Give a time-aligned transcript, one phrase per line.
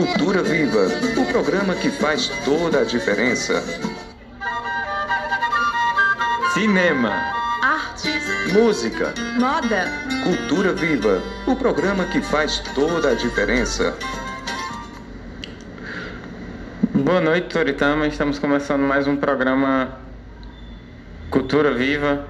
[0.00, 0.86] Cultura Viva,
[1.18, 3.62] o programa que faz toda a diferença.
[6.54, 7.12] Cinema,
[7.62, 9.92] Artes, música, moda,
[10.24, 13.94] Cultura Viva, o programa que faz toda a diferença.
[16.94, 18.06] Boa noite, Toritama.
[18.06, 19.98] Estamos começando mais um programa
[21.30, 22.26] Cultura Viva,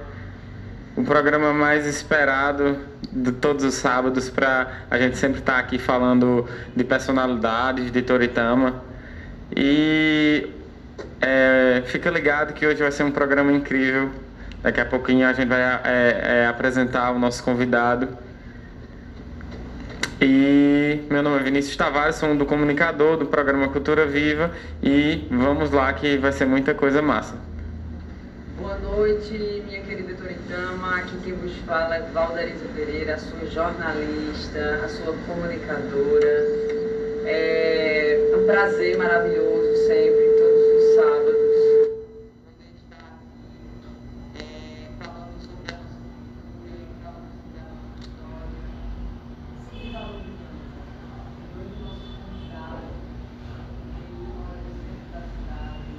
[0.97, 2.90] o programa mais esperado
[3.41, 8.83] todos os sábados para a gente sempre estar aqui falando de personalidades de Toritama.
[9.55, 10.49] E
[11.19, 14.09] é, fica ligado que hoje vai ser um programa incrível.
[14.61, 15.81] Daqui a pouquinho a gente vai é,
[16.43, 18.07] é, apresentar o nosso convidado.
[20.21, 24.51] E meu nome é Vinícius Tavares, sou um do comunicador do programa Cultura Viva
[24.83, 27.35] e vamos lá que vai ser muita coisa massa.
[28.59, 29.60] Boa noite,
[30.51, 30.97] Toritama.
[30.97, 36.45] Aqui quem vos fala é Valdarisa Pereira, a sua jornalista, a sua comunicadora.
[37.25, 41.41] É um prazer maravilhoso sempre, todos os sábados.
[42.43, 43.39] poder estar aqui,
[44.35, 48.59] é, falando sobre a nossa cultura, falando sobre a nossa história.
[49.69, 50.59] Se valorizando.
[51.55, 52.91] Hoje o nosso convidado
[53.95, 54.59] veio uma hora
[55.13, 55.95] da cidade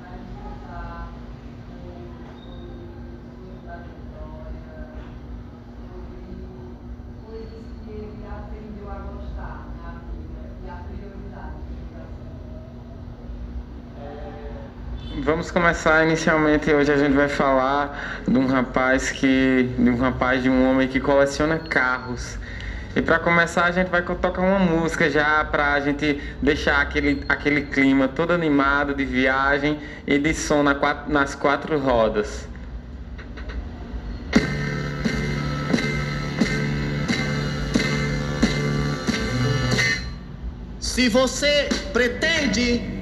[0.00, 1.12] para nos contar
[7.32, 11.62] coisas que ele aprendeu a gostar na vida e a prioridade
[15.24, 20.42] Vamos começar inicialmente hoje a gente vai falar de um rapaz que de um rapaz
[20.42, 22.38] de um homem que coleciona carros.
[22.96, 27.22] E para começar a gente vai tocar uma música já para a gente deixar aquele,
[27.28, 30.74] aquele clima todo animado de viagem e de som na
[31.06, 32.48] nas quatro rodas.
[40.80, 43.01] Se você pretende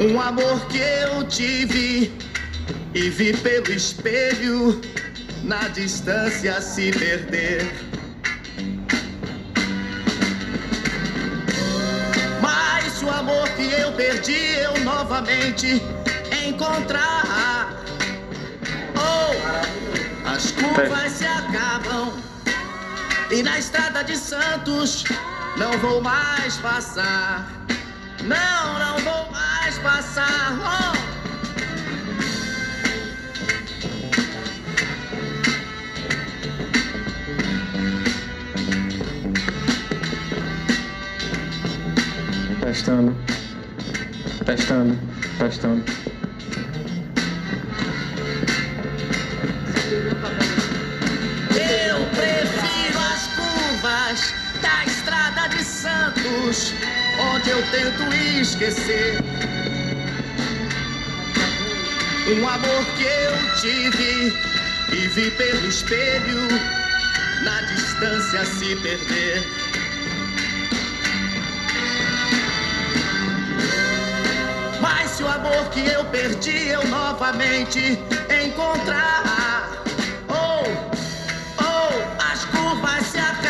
[0.00, 2.12] Um amor que eu tive
[2.94, 4.80] e vi pelo espelho
[5.42, 7.68] na distância se perder.
[12.40, 15.82] Mas o amor que eu perdi eu novamente
[16.46, 17.82] encontrar.
[18.94, 22.12] Oh, as curvas se acabam
[23.32, 25.02] e na estrada de Santos
[25.56, 27.50] não vou mais passar.
[28.22, 29.17] Não, não vou
[29.82, 30.38] passar.
[42.60, 43.16] Testando.
[44.44, 44.98] Testando.
[45.38, 45.84] Testando.
[51.54, 56.74] Eu prefiro as curvas da estrada de Santos,
[57.34, 59.37] onde eu tento esquecer.
[62.30, 64.36] Um amor que eu tive
[64.92, 66.46] e vi pelo espelho,
[67.42, 69.48] na distância se perder.
[74.78, 77.98] Mas se o amor que eu perdi eu novamente
[78.44, 79.82] encontrar.
[80.28, 80.64] Oh,
[81.62, 83.48] oh, as curvas se acabam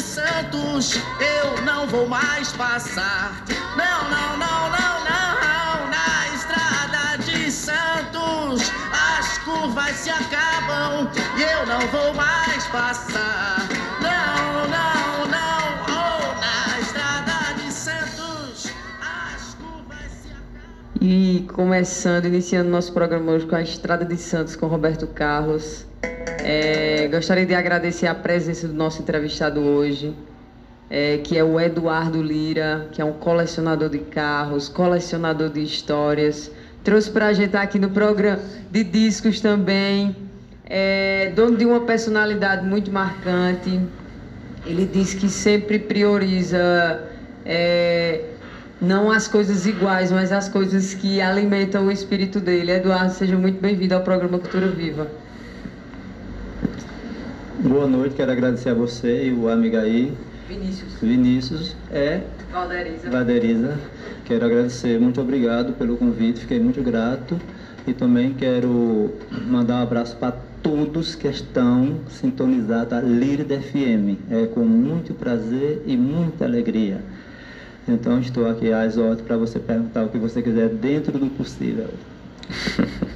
[0.00, 3.44] Santos eu não vou mais passar.
[10.12, 13.68] Acabam e eu não vou mais passar.
[14.00, 15.62] Não, não, não.
[15.88, 21.00] Oh, na estrada de Santos as curvas se acabam.
[21.00, 25.86] E começando, iniciando nosso programa hoje com a Estrada de Santos com Roberto Carlos.
[26.44, 30.14] É, gostaria de agradecer a presença do nosso entrevistado hoje,
[30.90, 36.50] é, que é o Eduardo Lira, que é um colecionador de carros, colecionador de histórias.
[36.84, 38.40] Trouxe para a gente estar aqui no programa
[38.70, 40.16] de discos também.
[40.66, 43.80] É, dono de uma personalidade muito marcante.
[44.66, 47.08] Ele diz que sempre prioriza
[47.44, 48.24] é,
[48.80, 52.72] não as coisas iguais, mas as coisas que alimentam o espírito dele.
[52.72, 55.06] Eduardo, seja muito bem-vindo ao programa Cultura Viva.
[57.60, 60.12] Boa noite, quero agradecer a você e o amigo aí,
[60.48, 60.94] Vinícius.
[61.00, 63.10] Vinícius, é Valderiza.
[63.10, 63.78] Vaderiza.
[64.26, 67.40] Quero agradecer, muito obrigado pelo convite, fiquei muito grato.
[67.86, 69.14] E também quero
[69.48, 74.20] mandar um abraço para todos que estão sintonizados a Lírica FM.
[74.30, 77.00] É com muito prazer e muita alegria.
[77.88, 81.88] Então estou aqui às ordens para você perguntar o que você quiser dentro do possível.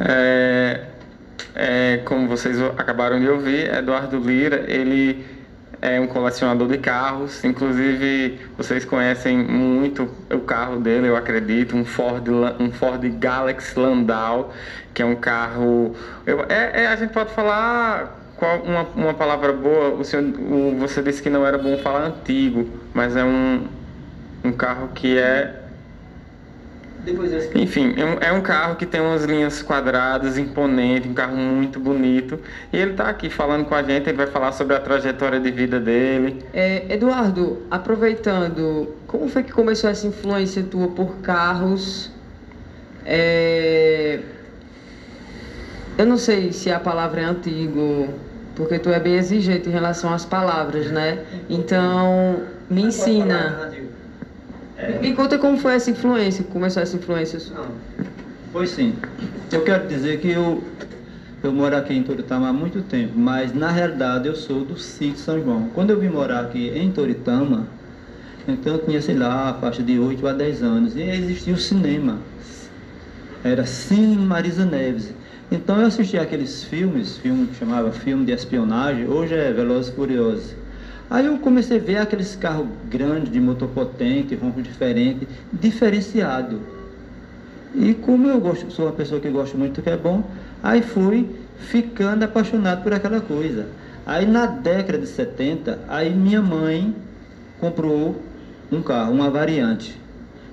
[0.00, 0.84] É,
[1.56, 5.26] é, como vocês acabaram de ouvir, Eduardo Lira, ele
[5.80, 11.84] é um colecionador de carros, inclusive vocês conhecem muito o carro dele, eu acredito, um
[11.84, 12.28] Ford,
[12.58, 14.52] um Ford Galaxy Landau,
[14.92, 15.94] que é um carro...
[16.26, 20.76] Eu, é, é, a gente pode falar qual, uma, uma palavra boa, o senhor, o,
[20.78, 23.66] você disse que não era bom falar antigo, mas é um,
[24.44, 25.67] um carro que é
[27.54, 31.78] enfim, é um, é um, carro que tem umas linhas quadradas, imponente, um carro muito
[31.78, 32.38] bonito.
[32.72, 35.50] E ele está aqui falando com a gente, ele vai falar sobre a trajetória de
[35.50, 36.44] vida dele.
[36.52, 42.10] É, Eduardo, aproveitando, como foi que começou essa influência tua por carros?
[43.04, 44.20] É...
[45.96, 48.08] Eu não sei se a palavra é antigo,
[48.54, 51.24] porque tu é bem exigente em relação às palavras, né?
[51.48, 53.72] Então, me ensina.
[54.88, 54.98] É.
[55.00, 57.66] Me conta como foi essa influência, começou essa influência sua.
[58.50, 58.94] Pois sim.
[59.52, 60.64] Eu quero dizer que eu,
[61.42, 65.18] eu moro aqui em Toritama há muito tempo, mas na realidade eu sou do sítio
[65.18, 65.68] São João.
[65.74, 67.66] Quando eu vim morar aqui em Toritama,
[68.48, 71.58] então eu tinha, sei lá, a faixa de 8 a 10 anos, e existia o
[71.58, 72.18] cinema.
[73.44, 75.12] Era Cine Marisa Neves.
[75.50, 79.94] Então eu assistia aqueles filmes, filme que chamava filme de espionagem, hoje é Velozes e
[79.94, 80.57] Furiosos.
[81.10, 86.60] Aí eu comecei a ver aqueles carros grandes, de motor potente, ronco diferente, diferenciado.
[87.74, 90.22] E como eu gosto, sou uma pessoa que gosta muito do que é bom,
[90.62, 91.28] aí fui
[91.58, 93.66] ficando apaixonado por aquela coisa.
[94.06, 96.94] Aí na década de 70, aí minha mãe
[97.58, 98.22] comprou
[98.70, 99.98] um carro, uma variante.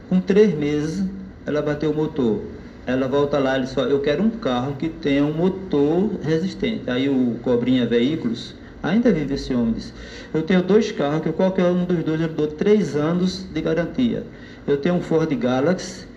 [0.10, 1.04] Com três meses,
[1.46, 2.42] ela bateu o motor.
[2.86, 6.90] Ela volta lá e disse, eu quero um carro que tenha um motor resistente.
[6.90, 8.54] Aí o Cobrinha Veículos
[8.86, 9.54] Ainda vive esse.
[9.76, 9.92] Disse,
[10.34, 14.24] eu tenho dois carros que qualquer um dos dois eu dou três anos de garantia.
[14.68, 16.08] Eu tenho um Ford Galaxy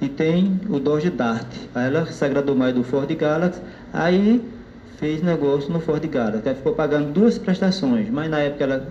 [0.00, 1.46] e tem o Dodge Dart.
[1.72, 3.60] Aí ela se agradou mais do Ford Galaxy,
[3.92, 4.42] aí
[4.98, 6.48] fez negócio no Ford Galaxy.
[6.48, 8.88] Aí ficou pagando duas prestações, mas na época ela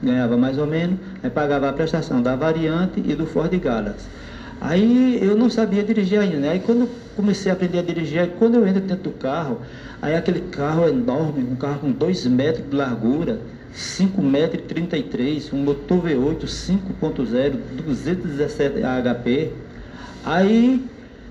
[0.00, 4.06] ganhava mais ou menos, aí pagava a prestação da variante e do Ford Galaxy.
[4.60, 6.50] Aí eu não sabia dirigir ainda, né?
[6.50, 9.60] Aí quando comecei a aprender a dirigir, aí quando eu entro dentro do carro,
[10.00, 13.40] aí aquele carro enorme, um carro com 2 metros de largura,
[13.72, 19.52] 5 metros 33, um motor V8 5.0, 217 HP.
[20.24, 20.82] Aí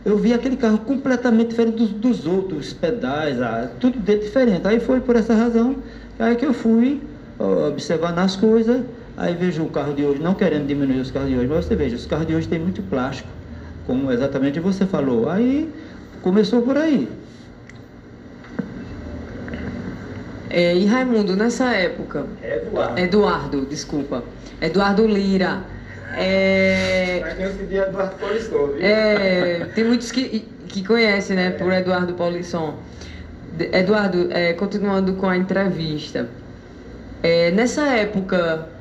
[0.06, 4.68] eu vi aquele carro completamente diferente dos, dos outros, os pedais, ah, tudo dentro diferente.
[4.68, 5.78] Aí foi por essa razão
[6.20, 7.02] aí que eu fui
[7.68, 8.82] observando as coisas
[9.18, 11.76] Aí vejo o carro de hoje, não querendo diminuir os carros de hoje, mas você
[11.76, 13.30] veja, os carros de hoje têm muito plástico,
[13.88, 15.30] como exatamente você falou.
[15.30, 15.72] Aí
[16.22, 17.08] começou por aí.
[20.50, 22.26] É, e Raimundo, nessa época.
[22.44, 23.00] Eduardo.
[23.00, 24.24] Eduardo, desculpa.
[24.62, 25.64] Eduardo Lira.
[26.18, 28.78] É, Mas tem esse dia Eduardo Polisson, viu?
[28.82, 32.76] É, tem muitos que, que conhecem, né, por Eduardo Polisson.
[33.60, 36.30] Eduardo, é, continuando com a entrevista.
[37.24, 38.75] É, nessa época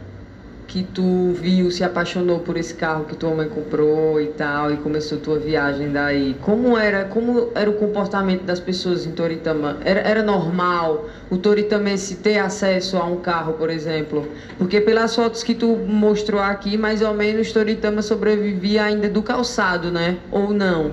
[0.66, 4.76] que tu viu, se apaixonou por esse carro que tua mãe comprou e tal, e
[4.76, 6.34] começou tua viagem daí.
[6.40, 9.76] Como era, como era o comportamento das pessoas em Toritama?
[9.84, 14.26] Era, era normal o toritamense ter acesso a um carro, por exemplo?
[14.58, 19.90] Porque pelas fotos que tu mostrou aqui, mais ou menos Toritama sobrevivia ainda do calçado,
[19.90, 20.18] né?
[20.30, 20.92] Ou não?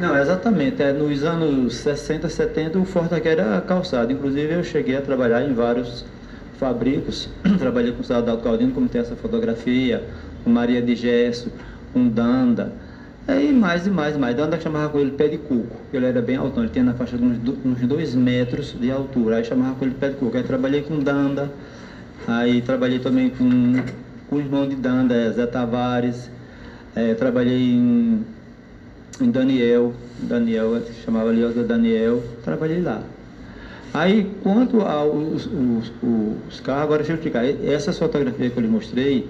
[0.00, 0.82] Não, exatamente.
[0.82, 4.10] É, nos anos 60, 70, o aqui era calçado.
[4.10, 6.06] Inclusive, eu cheguei a trabalhar em vários
[6.60, 10.04] fabricos, trabalhei com o Sadalto Caldino, como tem essa fotografia,
[10.44, 11.50] com Maria de Gesso,
[11.92, 12.70] com Danda,
[13.26, 14.36] aí mais e mais e mais.
[14.36, 17.16] Danda chamava com ele pé de cuco, ele era bem alto, ele tinha na faixa
[17.16, 20.36] de uns, uns dois metros de altura, aí chamava com ele pé de cuco.
[20.36, 21.50] Aí trabalhei com Danda,
[22.28, 23.82] aí trabalhei também com,
[24.28, 26.30] com o irmão de Danda, Zé Tavares,
[26.94, 28.22] é, trabalhei em,
[29.18, 33.02] em Daniel, Daniel, chamava Liosa Daniel, trabalhei lá.
[33.92, 35.92] Aí, quanto aos os,
[36.48, 37.44] os, carros, agora deixa eu explicar.
[37.44, 39.28] Essa fotografia que eu lhe mostrei,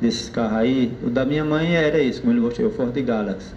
[0.00, 3.54] desses carros aí, o da minha mãe era esse, como ele mostrou, o Ford Galaxy.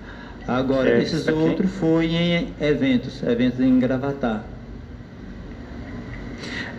[0.47, 4.43] Agora, é, esses outros foi em eventos, eventos em Gravatar.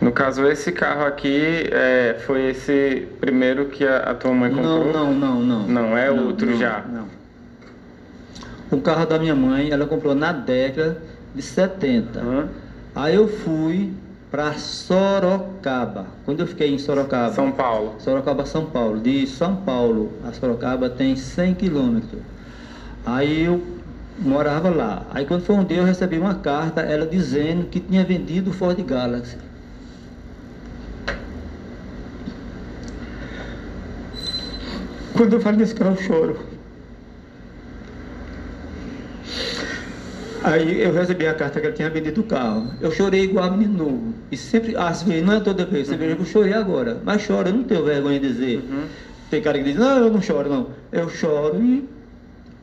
[0.00, 4.92] No caso, esse carro aqui é, foi esse primeiro que a, a, tua mãe comprou?
[4.92, 5.66] Não, não, não, não.
[5.66, 6.84] Não, é não, outro não, já?
[6.88, 7.08] Não.
[8.70, 10.98] O carro da minha mãe, ela comprou na década
[11.34, 12.20] de 70.
[12.20, 12.48] Uhum.
[12.96, 13.92] Aí eu fui
[14.30, 16.06] para Sorocaba.
[16.24, 17.34] Quando eu fiquei em Sorocaba.
[17.34, 17.94] São Paulo.
[17.98, 18.98] Sorocaba, São Paulo.
[18.98, 22.22] De São Paulo a Sorocaba tem 100 quilômetros.
[23.04, 23.62] Aí eu
[24.18, 25.06] morava lá.
[25.10, 28.54] Aí quando foi um dia eu recebi uma carta, ela dizendo que tinha vendido o
[28.54, 29.36] Ford Galaxy.
[35.14, 36.55] Quando eu falo desse carro eu choro.
[40.46, 42.70] Aí eu recebi a carta que ele tinha vendido o carro.
[42.80, 44.14] Eu chorei igual a menino novo.
[44.30, 46.16] E sempre, às vezes, não é toda vez, você uhum.
[46.20, 47.00] eu chorei agora.
[47.04, 48.58] Mas choro, eu não tenho vergonha de dizer.
[48.58, 48.84] Uhum.
[49.28, 50.68] Tem cara que diz, não, eu não choro, não.
[50.92, 51.88] Eu choro e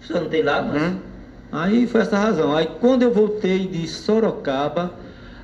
[0.02, 0.82] você não tem lá, mas.
[0.82, 0.98] Uhum.
[1.52, 2.56] Aí foi essa razão.
[2.56, 4.94] Aí quando eu voltei de Sorocaba,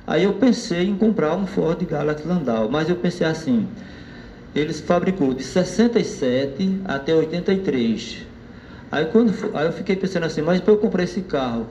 [0.06, 2.70] aí eu pensei em comprar um Ford Galaxy Landau.
[2.70, 3.68] Mas eu pensei assim,
[4.54, 8.30] eles fabricou de 67 até 83.
[8.90, 11.66] Aí, quando, aí eu fiquei pensando assim, mas para eu comprar esse carro,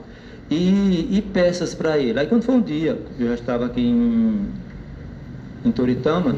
[0.50, 2.20] e, e peças para ele.
[2.20, 4.48] Aí quando foi um dia, eu já estava aqui em,
[5.64, 6.36] em Toritama,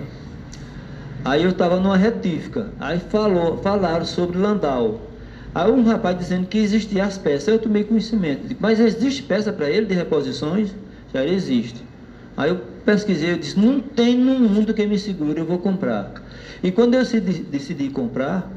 [1.24, 5.02] aí eu estava numa retífica, aí falou, falaram sobre Landau.
[5.54, 9.70] Aí um rapaz dizendo que existiam as peças, eu tomei conhecimento, mas existe peça para
[9.70, 10.74] ele de reposições?
[11.14, 11.84] Já existe.
[12.38, 16.14] Aí eu pesquisei, eu disse, não tem no mundo que me segure, eu vou comprar.
[16.64, 18.50] E quando eu decidi comprar,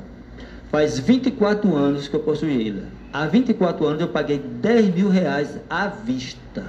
[0.70, 2.82] faz 24 anos que eu possuí ele.
[3.14, 6.64] Há 24 anos eu paguei 10 mil reais à vista.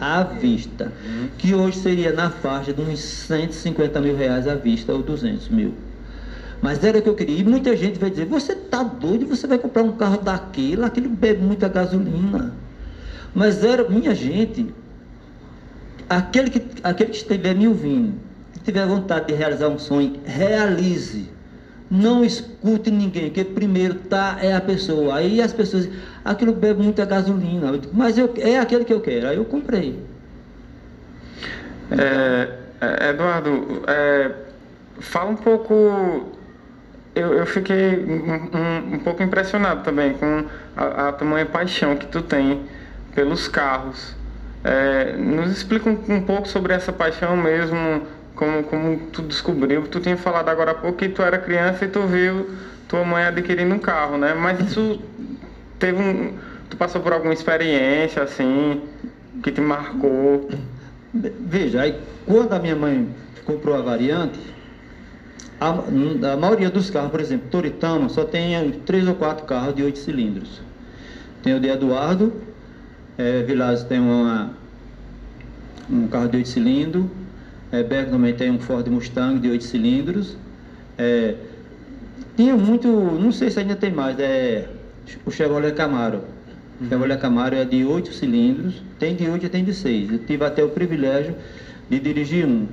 [0.00, 0.92] À vista.
[1.36, 5.74] Que hoje seria na faixa de uns 150 mil reais à vista ou 200 mil.
[6.62, 7.40] Mas era o que eu queria.
[7.40, 9.26] E muita gente vai dizer: você está doido?
[9.26, 10.84] Você vai comprar um carro daquele?
[10.84, 12.54] Aquele bebe muita gasolina.
[13.34, 14.72] Mas era, minha gente,
[16.08, 18.14] aquele que, aquele que estiver me ouvindo,
[18.52, 21.28] que tiver vontade de realizar um sonho, realize.
[21.90, 25.16] Não escute ninguém, que primeiro tá é a pessoa.
[25.16, 25.88] Aí as pessoas,
[26.22, 27.68] aquilo bebe muita gasolina.
[27.68, 29.28] Eu digo, mas eu, é aquele que eu quero.
[29.28, 29.98] Aí eu comprei.
[31.90, 32.48] É,
[32.80, 34.32] é Eduardo, é,
[35.00, 36.28] fala um pouco.
[37.14, 40.44] Eu, eu fiquei um, um, um, pouco impressionado também com
[40.76, 42.62] a, a tamanha paixão que tu tem
[43.14, 44.14] pelos carros.
[44.62, 48.02] É, nos explica um, um pouco sobre essa paixão mesmo
[48.38, 51.88] como, como tu descobriu, tu tinha falado agora há pouco que tu era criança e
[51.88, 52.48] tu viu
[52.86, 54.32] tua mãe adquirindo um carro, né?
[54.32, 55.02] Mas isso
[55.78, 56.34] teve um.
[56.70, 58.82] Tu passou por alguma experiência assim
[59.42, 60.48] que te marcou?
[61.12, 63.08] Veja, aí quando a minha mãe
[63.44, 64.38] comprou a variante,
[65.60, 65.70] a,
[66.32, 69.98] a maioria dos carros, por exemplo, Toritama, só tem três ou quatro carros de oito
[69.98, 70.60] cilindros.
[71.42, 72.32] Tem o de Eduardo,
[73.16, 74.52] é, Vilaz tem uma,
[75.90, 77.06] um carro de oito cilindros,
[77.70, 80.36] é, também tem um Ford Mustang de 8 cilindros.
[80.96, 81.34] É,
[82.36, 84.68] tinha muito, não sei se ainda tem mais, é
[85.26, 86.18] o Chevrolet Camaro.
[86.80, 86.88] O uhum.
[86.88, 90.12] Chevrolet Camaro é de 8 cilindros, tem de 8 e tem de 6.
[90.12, 91.34] Eu tive até o privilégio
[91.90, 92.66] de dirigir um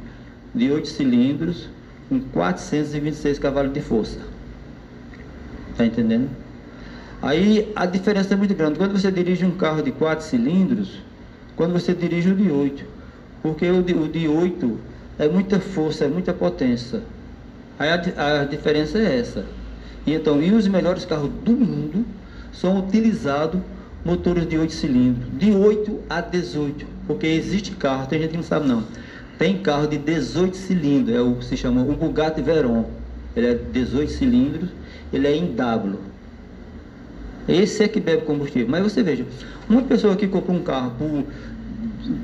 [0.54, 1.68] de 8 cilindros
[2.08, 4.20] com 426 cavalos de força.
[5.76, 6.30] Tá entendendo?
[7.22, 8.78] Aí a diferença é muito grande.
[8.78, 11.02] Quando você dirige um carro de 4 cilindros,
[11.56, 12.95] quando você dirige o de 8.
[13.46, 14.80] Porque o de, o de 8
[15.20, 17.04] é muita força, é muita potência.
[17.78, 19.46] Aí a, a diferença é essa.
[20.04, 22.04] E então, e os melhores carros do mundo
[22.52, 23.62] são utilizados
[24.04, 26.88] motores de 8 cilindros, de 8 a 18.
[27.06, 28.84] Porque existe carro, tem gente que não sabe não.
[29.38, 32.86] Tem carro de 18 cilindros, é o que se chama o Bugatti Veyron.
[33.36, 34.70] Ele é 18 cilindros,
[35.14, 36.00] ele é em W.
[37.48, 38.68] Esse é que bebe combustível.
[38.68, 39.24] Mas você veja,
[39.70, 41.24] uma pessoa que compra um carro por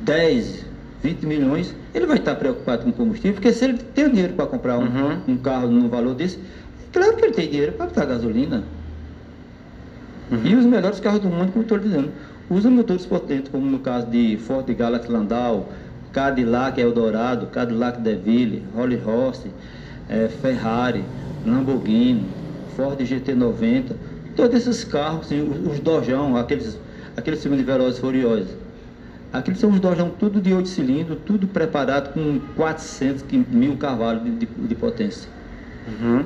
[0.03, 0.70] 10,
[1.03, 4.77] 20 milhões, ele vai estar preocupado com combustível, porque se ele tem dinheiro para comprar
[4.77, 5.21] um, uhum.
[5.27, 6.39] um, carro no valor desse,
[6.91, 8.63] claro que ele tem dinheiro para pagar gasolina.
[10.31, 10.41] Uhum.
[10.45, 12.11] E os melhores carros do mundo, como estou dizendo,
[12.49, 15.69] usam motores potentes, como no caso de Ford Galaxy Landau,
[16.13, 19.51] Cadillac Eldorado, Cadillac DeVille, Rolls Royce,
[20.09, 21.03] é, Ferrari,
[21.45, 22.25] Lamborghini,
[22.75, 23.93] Ford GT90,
[24.35, 26.77] todos esses carros, assim, os, os Dojão, aqueles,
[27.17, 28.60] aqueles filmes de Velozes e
[29.33, 34.31] Aqueles são os Dojão tudo de 8 cilindros, tudo preparado com 400 mil cavalos de,
[34.31, 35.29] de, de potência.
[35.87, 36.25] Uhum.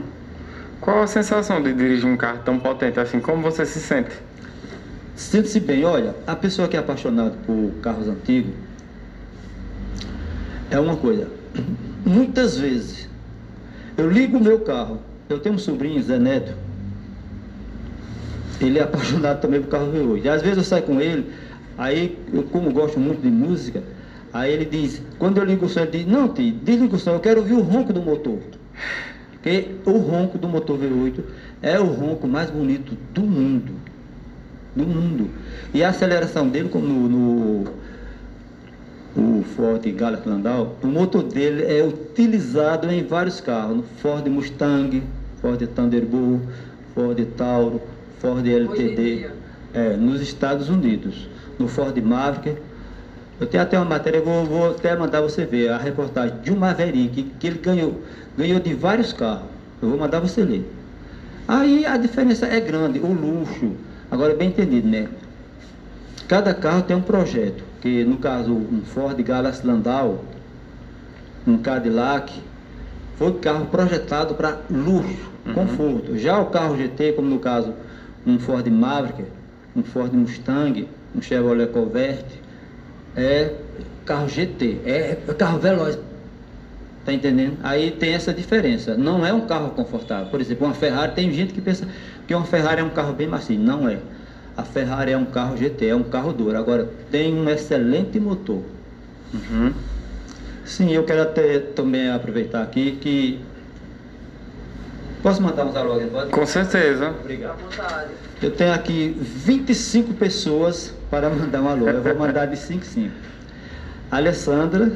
[0.81, 3.19] Qual a sensação de dirigir um carro tão potente assim?
[3.19, 4.11] Como você se sente?
[5.15, 5.85] Sente-se bem.
[5.85, 8.53] Olha, a pessoa que é apaixonada por carros antigos
[10.69, 11.27] é uma coisa.
[12.05, 13.07] Muitas vezes
[13.97, 14.99] eu ligo o meu carro.
[15.29, 16.53] Eu tenho um sobrinho, Zé Neto.
[18.59, 20.21] Ele é apaixonado também por carro V8.
[20.23, 21.31] E às vezes eu saio com ele,
[21.77, 23.83] aí eu como gosto muito de música,
[24.33, 27.11] aí ele diz, quando eu ligo o som, ele diz, não tio, desliga o som,
[27.11, 28.39] eu quero ouvir o ronco do motor.
[29.31, 31.19] Porque o ronco do motor V8
[31.61, 33.73] é o ronco mais bonito do mundo.
[34.75, 35.29] Do mundo.
[35.73, 37.73] E a aceleração dele, como no, no
[39.15, 45.01] o Ford Galaxy Landau, o motor dele é utilizado em vários carros, no Ford Mustang,
[45.41, 46.41] Ford Thunderbird,
[46.93, 47.81] Ford Tauro,
[48.19, 49.29] Ford LTD,
[49.73, 52.57] é, nos Estados Unidos, no Ford Maverick.
[53.39, 56.55] Eu tenho até uma matéria, vou, vou até mandar você ver, a reportagem de um
[56.55, 58.01] Maverick, que, ele ganhou,
[58.37, 59.47] ganhou de vários carros.
[59.81, 60.69] Eu vou mandar você ler.
[61.47, 63.73] Aí a diferença é grande, o luxo,
[64.09, 65.07] agora é bem entendido, né?
[66.27, 70.23] Cada carro tem um projeto que no caso um Ford Galaxy Landau,
[71.45, 72.33] um Cadillac,
[73.17, 75.53] foi carro projetado para luxo, uhum.
[75.53, 76.17] conforto.
[76.17, 77.73] Já o carro GT, como no caso
[78.25, 79.23] um Ford Maverick,
[79.75, 82.41] um Ford Mustang, um Chevrolet Corvette,
[83.15, 83.53] é
[84.05, 85.97] carro GT, é carro veloz.
[87.05, 87.57] Tá entendendo?
[87.61, 88.95] Aí tem essa diferença.
[88.97, 90.27] Não é um carro confortável.
[90.31, 91.87] Por exemplo, uma Ferrari, tem gente que pensa
[92.27, 93.59] que uma Ferrari é um carro bem macio.
[93.59, 93.99] Não é.
[94.57, 96.57] A Ferrari é um carro GT, é um carro duro.
[96.57, 98.63] Agora, tem um excelente motor.
[99.31, 99.71] Uhum.
[100.65, 103.39] Sim, eu quero até também aproveitar aqui que.
[105.21, 106.31] Posso mandar uns alô aqui?
[106.31, 107.13] Com certeza.
[107.19, 107.57] Obrigado.
[108.41, 111.87] Eu tenho aqui 25 pessoas para mandar um alô.
[111.87, 113.09] Eu vou mandar de 5 5.
[114.11, 114.91] Alessandra.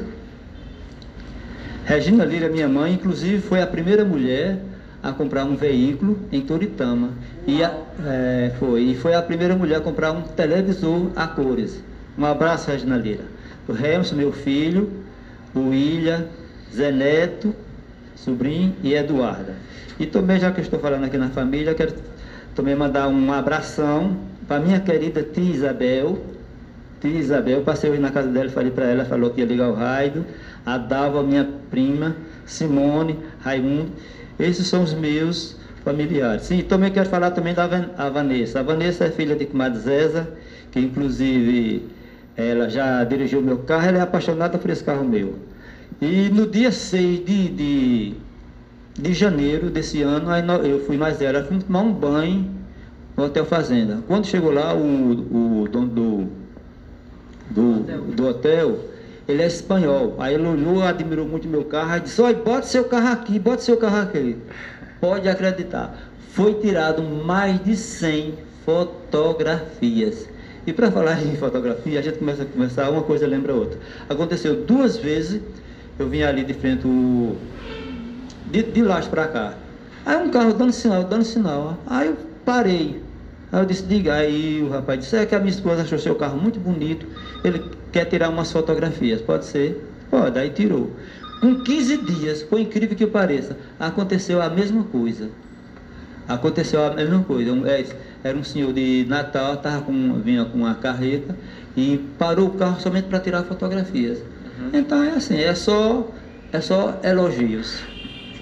[1.86, 4.58] Regina Lira, minha mãe, inclusive foi a primeira mulher
[5.02, 7.12] a comprar um veículo em Toritama.
[7.46, 11.82] E a, é, foi, e foi a primeira mulher a comprar um televisor a cores.
[12.18, 13.24] Um abraço, Regina Lira.
[13.66, 14.90] O Remus, meu filho,
[15.54, 16.26] o William,
[16.70, 17.54] Zé Neto,
[18.14, 19.54] sobrinho e Eduarda.
[19.98, 21.94] E também, já que estou falando aqui na família, quero
[22.54, 26.18] também mandar um abração para minha querida tia Isabel.
[27.00, 29.74] Tia Isabel, passei hoje na casa dela falei para ela, falou que ia ligar o
[29.74, 30.26] raio.
[30.66, 33.92] A Dava, minha prima, Simone, Raimundo.
[34.40, 36.42] Esses são os meus familiares.
[36.42, 37.68] Sim, também quero falar também da
[38.10, 38.58] Vanessa.
[38.58, 40.28] A Vanessa é filha de comadre Zéza,
[40.72, 41.88] que inclusive
[42.36, 45.36] ela já dirigiu meu carro, ela é apaixonada por esse carro meu.
[46.02, 48.14] E no dia 6 de, de,
[48.98, 50.28] de janeiro desse ano,
[50.66, 52.59] eu fui mais ela, fui tomar um banho
[53.20, 53.98] no Hotel Fazenda.
[54.06, 56.26] Quando chegou lá, o, o dono do,
[57.50, 58.78] do, do hotel
[59.28, 60.16] ele é espanhol.
[60.18, 63.62] Aí ele olhou, admirou muito meu carro, aí disse, olha, bota seu carro aqui, bota
[63.62, 64.36] seu carro aqui.
[65.00, 65.96] Pode acreditar.
[66.32, 70.26] Foi tirado mais de 100 fotografias.
[70.66, 73.78] E para falar em fotografia, a gente começa a conversar, uma coisa lembra a outra.
[74.08, 75.42] Aconteceu duas vezes,
[75.98, 77.36] eu vim ali de frente o.
[78.50, 79.54] De, de lá para cá.
[80.04, 81.78] Aí um carro dando sinal, dando sinal.
[81.86, 83.09] Aí eu parei.
[83.52, 84.14] Aí eu disse, diga.
[84.14, 87.06] Aí o rapaz disse, é que a minha esposa achou seu carro muito bonito.
[87.44, 89.20] Ele quer tirar umas fotografias.
[89.20, 89.84] Pode ser?
[90.10, 90.90] Pode, aí tirou.
[91.40, 95.30] Com 15 dias, por incrível que pareça, aconteceu a mesma coisa.
[96.28, 97.50] Aconteceu a mesma coisa.
[97.66, 97.86] É,
[98.22, 101.34] era um senhor de Natal, tava com, vinha com uma carreta
[101.76, 104.18] e parou o carro somente para tirar fotografias.
[104.18, 104.70] Uhum.
[104.74, 106.06] Então é assim, é só,
[106.52, 107.82] é só elogios.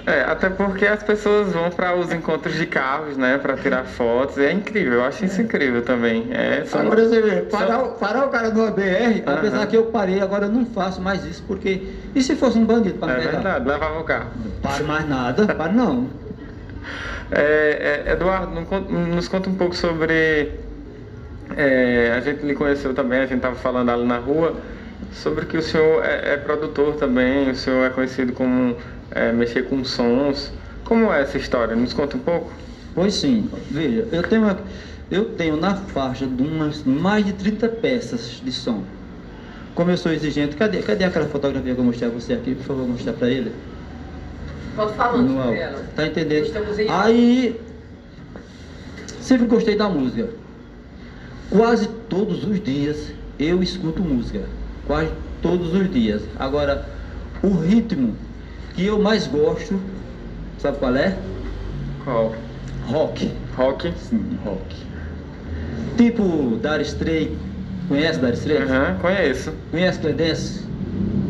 [0.08, 4.38] É, até porque as pessoas vão para os encontros de carros, né, para tirar fotos.
[4.38, 6.28] É incrível, eu acho isso incrível também.
[6.30, 6.80] É, são...
[6.80, 7.92] Agora você vê, parar, são...
[7.92, 9.34] parar o cara numa BR, uhum.
[9.34, 11.82] apesar que eu parei, agora eu não faço mais isso, porque.
[12.14, 14.30] E se fosse um bandido para É verdade, levava o carro.
[14.42, 16.08] Não paro mais nada, para não.
[17.30, 18.50] É, é, Eduardo,
[18.90, 20.52] nos conta um pouco sobre.
[21.54, 24.54] É, a gente lhe conheceu também, a gente estava falando ali na rua,
[25.12, 28.76] sobre que o senhor é, é produtor também, o senhor é conhecido como
[29.10, 30.52] é, mexer com sons.
[30.84, 31.74] Como é essa história?
[31.76, 32.50] Nos conta um pouco.
[32.94, 33.48] Pois sim.
[33.70, 34.56] Veja, eu tenho,
[35.10, 38.82] eu tenho na faixa de umas mais de 30 peças de som.
[39.74, 42.54] Como eu sou exigente, cadê, cadê aquela fotografia que eu mostrei a você aqui?
[42.54, 43.52] Por favor, mostrar para ele.
[44.74, 45.84] Pode falar sobre ela.
[45.94, 46.50] Tá entendendo?
[46.88, 47.60] Aí,
[49.20, 50.30] sempre gostei da música.
[51.50, 54.42] Quase todos os dias eu escuto música.
[54.88, 56.22] Quase todos os dias.
[56.38, 56.84] Agora,
[57.42, 58.16] o ritmo
[58.74, 59.78] que eu mais gosto,
[60.58, 61.16] sabe qual é?
[62.02, 62.34] Qual?
[62.86, 63.30] Rock.
[63.54, 63.92] Rock?
[63.98, 64.76] Sim, rock.
[65.98, 67.36] Tipo Dar Straits.
[67.86, 68.70] Conhece Dar Straits?
[68.70, 69.52] Aham, conheço.
[69.70, 70.64] Conhece Credence?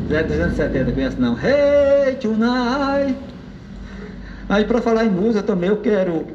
[0.09, 1.37] Já é 270, conhece não?
[1.39, 3.17] Hey, tonight!
[4.49, 6.27] Aí pra falar em música também eu quero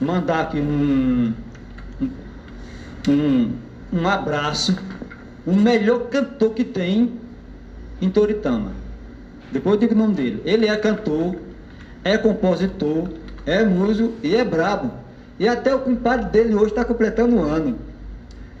[0.00, 1.32] mandar aqui um,
[3.08, 3.52] um,
[3.92, 4.76] um abraço,
[5.46, 7.12] o melhor cantor que tem
[8.02, 8.72] em Toritama.
[9.52, 10.42] Depois eu digo o nome dele.
[10.44, 11.36] Ele é cantor,
[12.02, 13.08] é compositor,
[13.46, 14.90] é músico e é brabo.
[15.38, 17.78] E até o compadre dele hoje está completando um ano.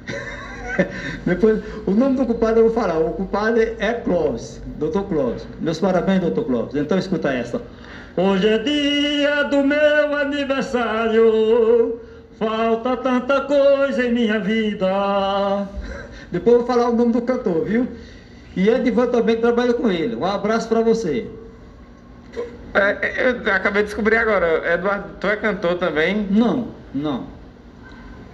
[1.26, 2.98] Depois, o nome do compadre eu vou falar.
[2.98, 5.00] O compadre é Clóvis, Dr.
[5.08, 5.46] Clóvis.
[5.60, 6.42] Meus parabéns, Dr.
[6.42, 6.76] Clóvis.
[6.76, 7.60] Então escuta essa.
[8.16, 12.00] Hoje é dia do meu aniversário.
[12.38, 14.86] Falta tanta coisa em minha vida.
[16.36, 17.88] Depois eu vou falar o nome do cantor, viu?
[18.54, 20.14] E Edivan também trabalha com ele.
[20.14, 21.26] Um abraço para você.
[22.74, 24.74] É, eu acabei de descobrir agora.
[24.74, 26.26] Eduardo, tu é cantor também?
[26.30, 27.24] Não, não.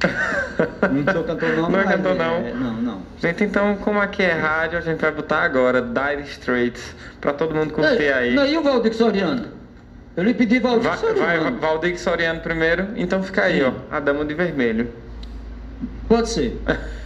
[0.91, 1.71] Não sou cantor não.
[1.71, 2.35] Não é cantor, não?
[2.35, 3.03] É, não, não.
[3.21, 7.55] Gente, então, como aqui é rádio, a gente vai botar agora Dire Straits pra todo
[7.55, 8.35] mundo curtir aí.
[8.35, 9.47] Não, e o Valdir Soriano?
[10.17, 11.59] Eu lhe pedi Valdir Vai, vai Soriano.
[11.61, 13.73] Valdir Soriano primeiro, então fica aí, Sim.
[13.93, 13.97] ó.
[13.97, 14.89] A Dama de Vermelho.
[16.09, 16.61] Pode ser.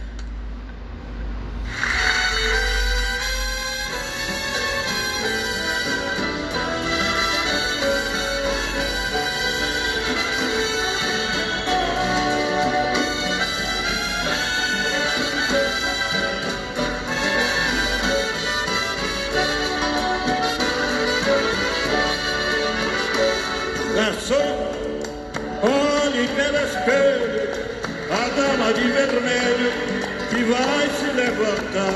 [31.37, 31.93] levantar.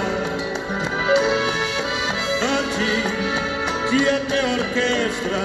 [2.42, 3.04] Antes
[3.90, 4.14] que a
[4.54, 5.42] orquestra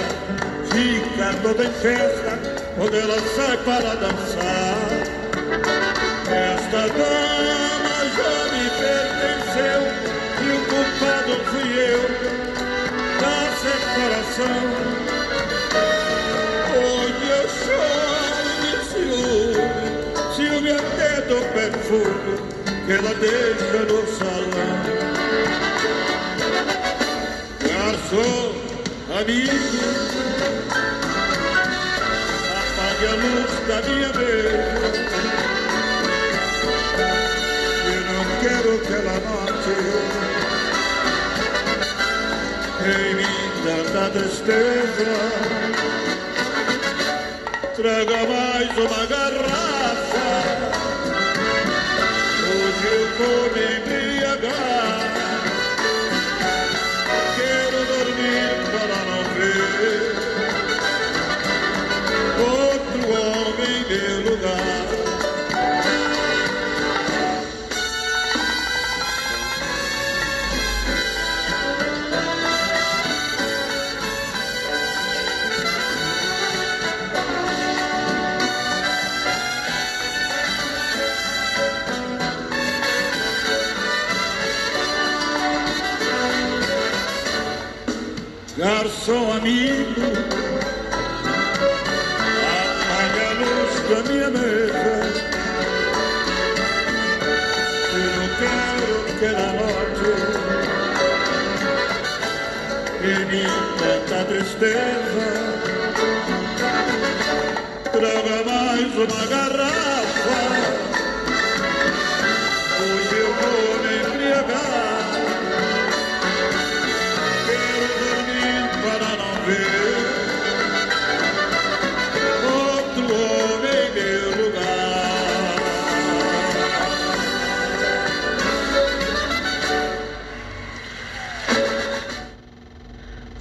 [0.70, 2.30] fica toda em festa
[2.76, 4.78] quando ela sai para dançar.
[6.28, 9.80] Esta dama já me pertenceu
[10.42, 12.02] e o culpado fui eu
[13.20, 14.60] da separação.
[16.76, 19.66] Hoje eu choro de ciúme,
[20.34, 24.70] ciúme até do perfume que ela deixa no salão.
[27.60, 28.54] Garçom,
[29.18, 29.86] amigo,
[32.54, 35.00] apague a luz da minha mesa.
[37.92, 39.74] Eu não quero que ela note
[42.84, 45.10] em mim tanta tristeza.
[47.74, 50.75] Traga mais uma garrafa.
[53.18, 55.00] Vou me embriagar.
[57.36, 60.02] Quero dormir para não ver
[62.40, 64.95] outro homem em meu lugar.
[104.58, 105.26] Tristeza.
[107.92, 110.95] Traga mais uma garrafa.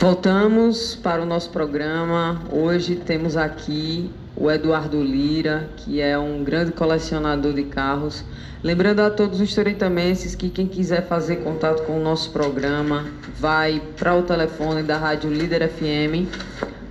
[0.05, 2.39] Voltamos para o nosso programa.
[2.51, 8.23] Hoje temos aqui o Eduardo Lira, que é um grande colecionador de carros.
[8.63, 13.05] Lembrando a todos os toritamenses que quem quiser fazer contato com o nosso programa,
[13.39, 16.29] vai para o telefone da Rádio Líder FM.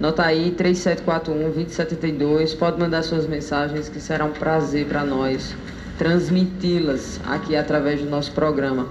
[0.01, 2.53] Nota aí 3741 2072.
[2.55, 5.55] Pode mandar suas mensagens que será um prazer para nós
[5.97, 8.89] transmiti-las aqui através do nosso programa.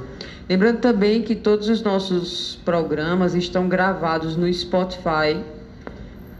[0.49, 5.41] Lembrando também que todos os nossos programas estão gravados no Spotify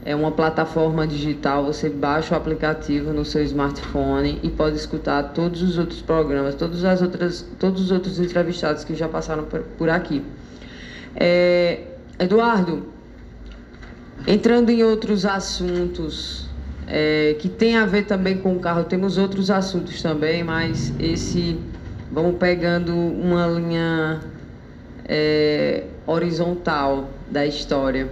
[0.06, 5.62] É uma plataforma digital, você baixa o aplicativo no seu smartphone e pode escutar todos
[5.62, 9.90] os outros programas, todas as outras, todos os outros entrevistados que já passaram por, por
[9.90, 10.22] aqui.
[11.16, 11.84] É,
[12.20, 12.88] Eduardo,
[14.28, 16.50] entrando em outros assuntos
[16.86, 21.58] é, que tem a ver também com o carro, temos outros assuntos também, mas esse
[22.14, 24.22] vamos pegando uma linha
[25.06, 28.08] é, horizontal da história.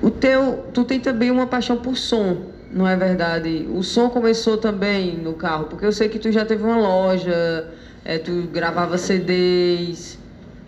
[0.00, 2.38] O teu, tu tem também uma paixão por som,
[2.72, 3.68] não é verdade?
[3.70, 7.68] O som começou também no carro, porque eu sei que tu já teve uma loja,
[8.02, 10.18] é, tu gravava CDs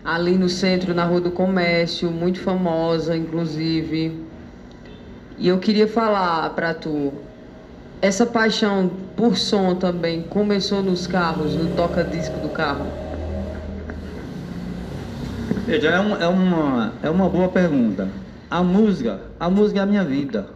[0.05, 4.23] ali no centro, na Rua do Comércio, muito famosa, inclusive.
[5.37, 7.11] E eu queria falar para tu,
[8.01, 12.85] essa paixão por som também começou nos carros, no toca-disco do carro?
[15.65, 18.07] Veja, é, um, é, uma, é uma boa pergunta.
[18.49, 20.47] A música, a música é a minha vida.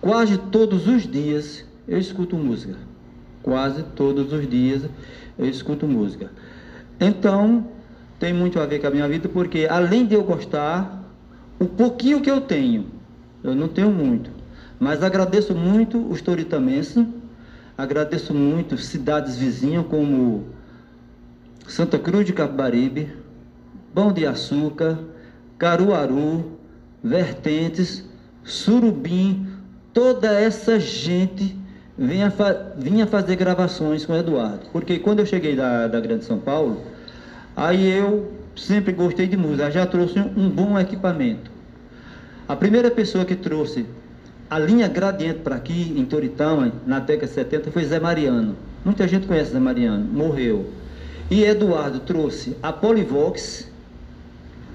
[0.00, 2.74] Quase todos os dias eu escuto música.
[3.42, 4.82] Quase todos os dias
[5.38, 6.30] eu escuto música.
[7.00, 7.66] Então,
[8.18, 11.02] tem muito a ver com a minha vida, porque além de eu gostar,
[11.58, 12.86] o pouquinho que eu tenho,
[13.42, 14.30] eu não tenho muito,
[14.82, 17.06] mas agradeço muito os toritamenses,
[17.78, 20.46] agradeço muito cidades vizinhas como
[21.68, 23.08] Santa Cruz de Capibaribe,
[23.94, 24.98] Pão de Açúcar,
[25.56, 26.58] Caruaru,
[27.00, 28.04] Vertentes,
[28.42, 29.46] Surubim,
[29.92, 31.56] toda essa gente
[31.96, 34.66] vinha, fa vinha fazer gravações com o Eduardo.
[34.72, 36.80] Porque quando eu cheguei da, da Grande São Paulo,
[37.54, 41.52] aí eu sempre gostei de música, já trouxe um bom equipamento.
[42.48, 43.86] A primeira pessoa que trouxe
[44.52, 48.54] a linha gradiente para aqui, em Toritama, na década de 70, foi Zé Mariano.
[48.84, 50.68] Muita gente conhece Zé Mariano, morreu.
[51.30, 53.66] E Eduardo trouxe a Polivox,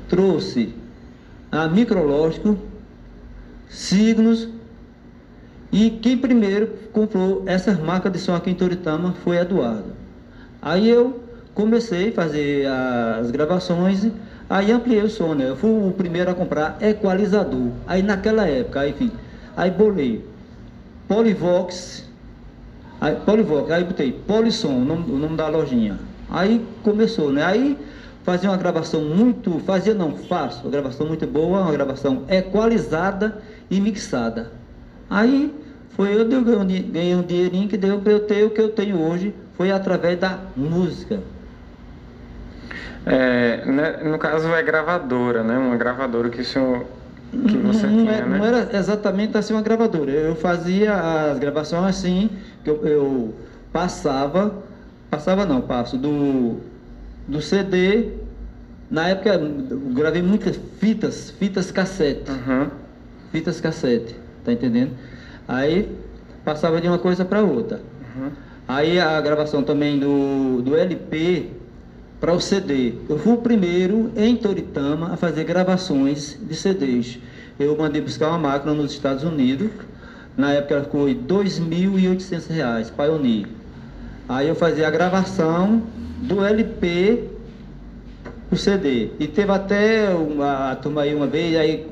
[0.10, 0.74] trouxe
[1.52, 2.58] a Micrológico,
[3.70, 4.50] Signos,
[5.72, 9.94] e quem primeiro comprou essas marcas de som aqui em Toritama foi Eduardo.
[10.60, 11.22] Aí eu
[11.54, 14.08] comecei a fazer as gravações,
[14.50, 15.48] aí ampliei o som, né?
[15.48, 17.70] Eu fui o primeiro a comprar equalizador.
[17.86, 19.12] Aí naquela época, aí, enfim,
[19.58, 20.24] aí bolei
[21.08, 22.06] Polivox,
[23.00, 25.98] aí, Polivox, aí botei Polissom, o nome, o nome da lojinha.
[26.30, 27.44] Aí começou, né?
[27.44, 27.78] Aí
[28.24, 33.42] fazia uma gravação muito, fazia não, faço, uma gravação muito boa, uma gravação equalizada
[33.72, 34.52] e mixada.
[35.10, 35.54] Aí
[35.92, 39.02] foi eu que ganhei um dinheirinho que deu para eu ter o que eu tenho
[39.02, 41.22] hoje, foi através da música.
[43.06, 45.58] É, né, no caso é gravadora, né?
[45.58, 46.86] Uma gravadora que o senhor
[47.32, 48.38] que você não, tinha, é, né?
[48.38, 50.12] não era exatamente assim uma gravadora.
[50.12, 52.30] Eu fazia as gravações assim,
[52.64, 53.34] que eu, eu
[53.72, 54.64] passava,
[55.10, 56.58] passava não, passo do,
[57.28, 58.12] do CD.
[58.90, 62.32] Na época eu gravei muitas fitas, fitas cassete.
[62.32, 62.68] Uhum.
[63.32, 64.92] Fitas cassete, tá entendendo?
[65.48, 65.92] Aí
[66.46, 67.82] passava de uma coisa para outra.
[68.16, 68.30] Uhum.
[68.68, 71.52] Aí a gravação também do, do LP
[72.20, 72.94] para o CD.
[73.08, 77.20] Eu fui o primeiro em Toritama a fazer gravações de CDs.
[77.60, 79.70] Eu mandei buscar uma máquina nos Estados Unidos.
[80.36, 83.48] Na época ela ficou R$ 2.800, Pioneer.
[84.30, 85.82] Aí eu fazia a gravação
[86.22, 87.38] do LP
[88.52, 89.10] o CD.
[89.20, 91.86] E teve até uma, a turma aí uma vez, aí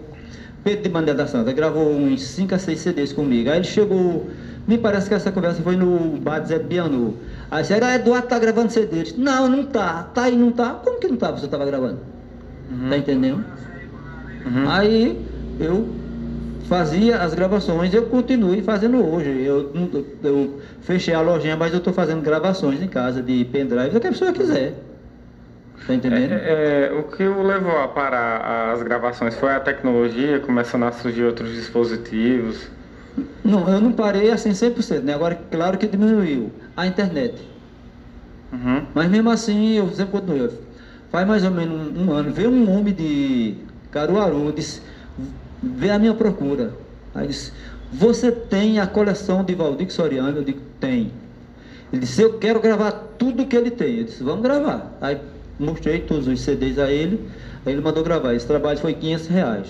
[0.63, 3.49] Pedro de Mané da Santa gravou uns 5 a 6 CDs comigo.
[3.49, 4.29] Aí ele chegou,
[4.67, 7.17] me parece que essa conversa foi no bar de Zé Bianu.
[7.51, 9.03] Aí disseram, ah, Eduardo tá gravando CD.
[9.03, 10.03] Disse, não, não tá.
[10.13, 10.79] Tá aí, não tá.
[10.83, 11.31] Como que não tá?
[11.31, 11.99] Você tava gravando?
[12.71, 12.89] Uhum.
[12.89, 13.45] Tá entendendo?
[14.45, 14.69] Uhum.
[14.69, 15.25] Aí
[15.59, 15.87] eu
[16.67, 19.43] fazia as gravações, eu continuei fazendo hoje.
[19.43, 19.71] Eu,
[20.23, 24.07] eu fechei a lojinha, mas eu estou fazendo gravações em casa de pendrive, o que
[24.07, 24.73] a pessoa quiser.
[25.85, 26.33] Tá entendendo?
[26.33, 30.91] É, é, o que o levou a parar as gravações foi a tecnologia, começando a
[30.91, 32.69] surgir outros dispositivos.
[33.43, 35.13] Não, eu não parei assim 100%, né?
[35.13, 37.35] Agora, claro que diminuiu a internet.
[38.51, 38.85] Uhum.
[38.93, 40.49] Mas mesmo assim, eu sempre continuei.
[41.11, 43.55] Faz mais ou menos um, um ano, veio um homem de
[43.91, 44.81] Caruaru, disse,
[45.61, 46.73] vê a minha procura.
[47.13, 47.53] Aí disse,
[47.91, 50.37] você tem a coleção de Valdir Soriano?
[50.37, 51.11] Eu digo, tem.
[51.93, 53.99] Ele disse, eu quero gravar tudo que ele tem.
[53.99, 54.97] Eu disse, vamos gravar.
[54.99, 55.17] Aí
[55.57, 57.29] mostrei todos os CDs a ele,
[57.65, 58.33] aí ele mandou gravar.
[58.33, 59.67] Esse trabalho foi 500 reais.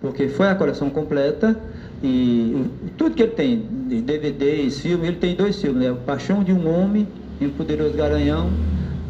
[0.00, 1.56] Porque foi a coleção completa
[2.02, 5.90] e tudo que ele tem, DVDs, filmes, ele tem dois filmes, né?
[5.90, 7.06] O Paixão de um Homem
[7.40, 8.50] e o Poderoso Garanhão.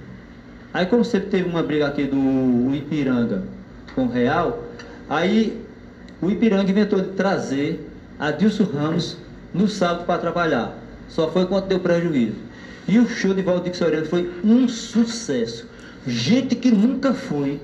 [0.73, 3.43] Aí como sempre teve uma briga aqui do Ipiranga
[3.93, 4.63] com o Real,
[5.09, 5.61] aí
[6.21, 9.17] o Ipiranga inventou de trazer Adilson Ramos
[9.53, 10.77] no sábado para trabalhar.
[11.09, 12.35] Só foi quanto deu prejuízo.
[12.87, 15.67] E o show de Valdir Soriano foi um sucesso.
[16.05, 17.59] Gente que nunca foi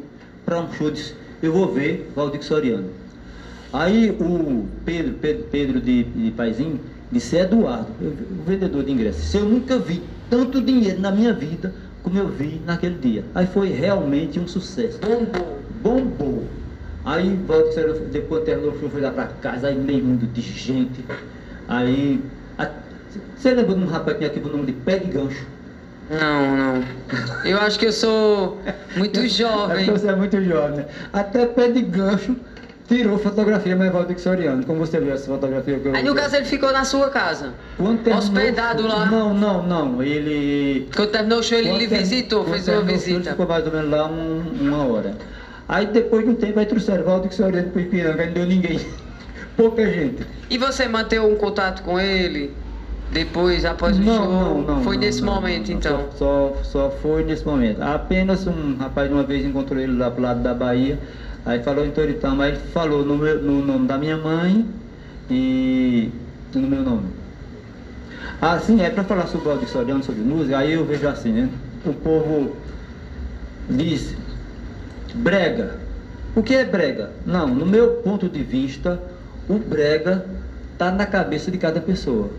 [0.46, 2.89] para um show disse, eu vou ver Valdir Soriano.
[3.72, 6.80] Aí o Pedro, Pedro, Pedro de, de Paizinho
[7.12, 11.74] disse, Eduardo, o vendedor de ingressos, se eu nunca vi tanto dinheiro na minha vida
[12.04, 13.26] como eu vi naquele dia.
[13.36, 15.00] Aí foi realmente um sucesso.
[15.00, 15.60] Bombou.
[15.82, 16.46] Bombou.
[17.08, 17.39] Aí
[18.12, 21.06] depois terminou o show, foi lá pra casa, aí meio mundo de gente.
[21.65, 22.22] Aí.
[23.34, 25.46] Você lembra de um rapaz que tinha aqui o nome de Pé de Gancho?
[26.10, 26.84] Não, não.
[27.46, 28.60] Eu acho que eu sou
[28.98, 29.88] muito jovem.
[29.88, 30.86] É você é muito jovem?
[31.13, 32.36] Até Pé de Gancho
[32.89, 34.65] tirou fotografia mas Valdir Soriano.
[34.65, 35.80] Como você viu essa fotografia?
[35.80, 35.96] Que eu...
[35.96, 37.54] Aí no caso ele ficou na sua casa?
[37.78, 39.06] Quando terminou, Hospedado lá?
[39.06, 40.04] Não, não, não.
[40.04, 40.89] Ele.
[40.93, 43.20] Quando terminou o show, ele lhe visitou, fez uma visita.
[43.20, 45.15] Ele ficou mais ou menos lá um, uma hora.
[45.69, 48.80] Aí depois de um tempo, aí trouxeram Valdir Soriano para Ipiranga, não deu ninguém.
[49.58, 50.25] Pouca gente.
[50.49, 52.53] E você manteve um contato com ele?
[53.12, 54.27] Depois, após o não, show?
[54.27, 56.10] Não, não, Foi não, nesse não, momento, então?
[56.12, 57.82] Só, só, só foi nesse momento.
[57.82, 60.99] Apenas um rapaz, uma vez encontrou ele lá pro lado da Bahia,
[61.45, 64.65] aí falou em Toritama, aí ele falou no, meu, no nome da minha mãe
[65.30, 66.12] e
[66.53, 67.08] no meu nome.
[68.41, 71.32] Ah, sim, é para falar sobre o Valdir Soriano, sobre música, aí eu vejo assim,
[71.32, 71.49] né?
[71.86, 72.56] O povo
[73.69, 74.15] diz
[75.17, 75.75] brega.
[76.36, 77.12] O que é brega?
[77.25, 79.01] Não, no meu ponto de vista,
[79.49, 80.25] o brega
[80.73, 82.30] está na cabeça de cada pessoa.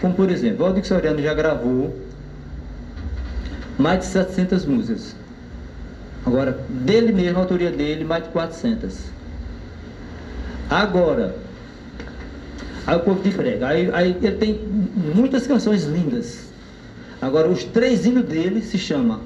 [0.00, 1.96] Como por exemplo, Valdir Soriano já gravou
[3.76, 5.16] mais de 700 músicas.
[6.24, 8.96] Agora, dele mesmo, a autoria dele, mais de 400.
[10.68, 11.34] Agora,
[12.86, 14.60] aí o povo de brega, aí, aí ele tem
[15.14, 16.48] muitas canções lindas.
[17.20, 19.20] Agora, os três hinos dele se chama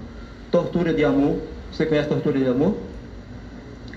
[0.50, 1.38] Tortura de Amor.
[1.72, 2.76] Você conhece Tortura de Amor?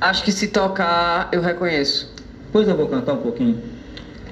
[0.02, 2.14] Acho que se tocar, eu reconheço.
[2.52, 3.62] Pois eu vou cantar um pouquinho.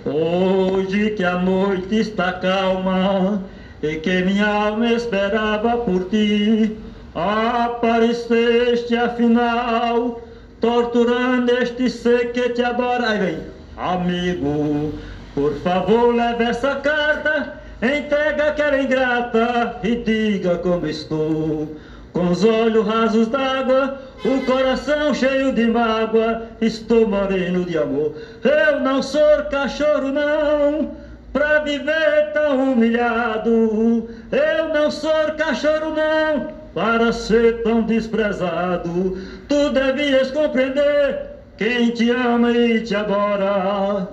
[0.06, 3.42] Hoje que a noite está calma
[3.82, 6.78] e que minha alma esperava por ti,
[7.16, 10.22] apareceste afinal,
[10.60, 13.12] torturando este ser que te adora.
[13.12, 13.38] Aí vem,
[13.78, 14.94] amigo,
[15.34, 21.74] por favor leve essa carta, entrega aquela ingrata e diga como estou.
[22.14, 28.14] Com os olhos rasos d'água, o coração cheio de mágoa, estou moreno de amor.
[28.44, 30.92] Eu não sou cachorro, não,
[31.34, 34.08] pra viver tão humilhado.
[34.32, 39.18] Eu não sou cachorro, não, para ser tão desprezado.
[39.50, 41.20] Tu devias compreender
[41.58, 44.08] quem te ama e te adora.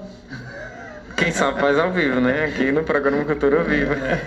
[1.21, 2.47] Quem sabe faz ao vivo, né?
[2.47, 3.95] Aqui no programa Cultura Viva.
[3.95, 4.21] É.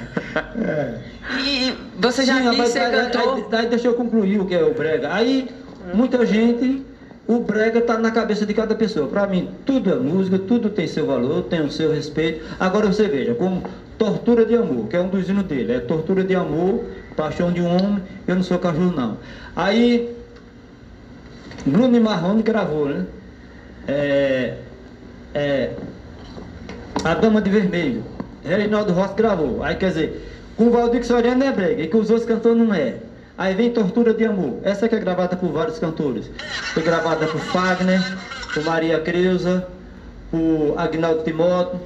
[0.61, 0.95] É.
[1.39, 3.33] E você já Sim, disse, você cantou...
[3.33, 5.11] Aí, aí, deixa eu concluir o que é o brega.
[5.11, 5.49] Aí,
[5.91, 6.85] muita gente,
[7.27, 9.07] o brega está na cabeça de cada pessoa.
[9.07, 12.45] Para mim, tudo é música, tudo tem seu valor, tem o seu respeito.
[12.59, 13.63] Agora você veja, como
[13.97, 15.73] Tortura de Amor, que é um dos hinos dele.
[15.73, 16.83] É Tortura de Amor,
[17.15, 19.17] Paixão de um Homem, Eu Não Sou Cachorro Não.
[19.55, 20.15] Aí,
[21.65, 23.05] Bruno Marrone gravou, né?
[23.87, 24.57] É,
[25.33, 25.71] é,
[27.03, 28.03] a Dama de Vermelho.
[28.43, 29.63] Reinaldo Rossi gravou.
[29.63, 32.73] Aí quer dizer, com o Valdir Soriano é brega, e com os outros cantores não
[32.73, 32.95] é.
[33.37, 34.57] Aí vem Tortura de Amor.
[34.63, 36.29] Essa que é gravada por vários cantores.
[36.73, 37.99] Foi gravada por Fagner,
[38.53, 39.65] por Maria Creuza,
[40.31, 41.79] o Agnaldo Timóteo,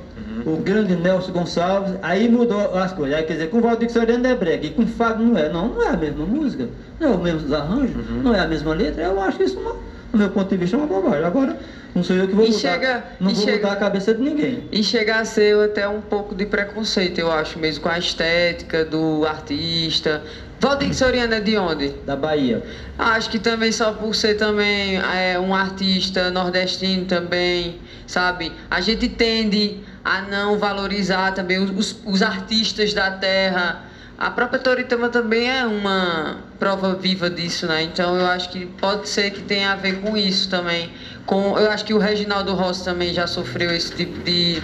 [0.45, 0.55] Uhum.
[0.55, 3.15] o grande Nelson Gonçalves, aí mudou as coisas.
[3.17, 5.47] Aí quer dizer, com o Valdir Soriano é brega, e com Fábio não é.
[5.47, 6.67] Não, não é a mesma música,
[6.99, 8.21] não é o mesmo arranjo, Uhum.
[8.23, 9.03] não é a mesma letra.
[9.03, 9.71] Eu acho isso, uma,
[10.11, 11.23] do meu ponto de vista, é uma bobagem.
[11.23, 11.55] Agora,
[11.97, 14.21] não sou eu que vou E mudar, chega- não vou chega- mudar a cabeça de
[14.21, 14.63] ninguém.
[14.71, 18.85] E chega a ser até um pouco de preconceito, eu acho, mesmo com a estética
[18.85, 20.21] do artista.
[20.59, 21.89] Valdir Soriano é de onde?
[22.05, 22.61] Da Bahia.
[22.97, 27.75] Acho que também só por ser também é, um artista nordestino também,
[28.05, 28.51] sabe?
[28.69, 33.83] A gente tende a não valorizar também os, os- os artistas da terra.
[34.17, 37.83] A própria Toritama também é uma prova viva disso, né?
[37.83, 40.89] Então eu acho que pode ser que tenha a ver com isso também.
[41.27, 44.61] Com, eu acho que o Reginaldo Rossi também já sofreu esse tipo de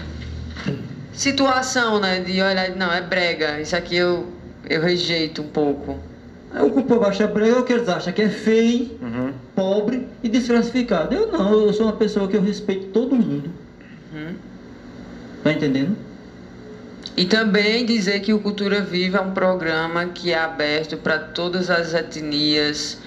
[1.12, 2.20] situação, né?
[2.20, 4.26] De olhar, não, é brega, isso aqui eu,
[4.70, 6.00] eu rejeito um pouco.
[6.52, 8.90] Aí o que o povo acha brega é o que eles acham que é feio,
[9.02, 9.34] Uhum.
[9.54, 11.14] pobre e desclassificado.
[11.14, 13.52] Eu não, eu sou uma pessoa que eu respeito todo mundo.
[14.14, 14.36] Hum?
[15.44, 15.98] Tá entendendo?
[17.18, 21.70] E também dizer que o Cultura Viva é um programa que é aberto para todas
[21.70, 22.98] as etnias,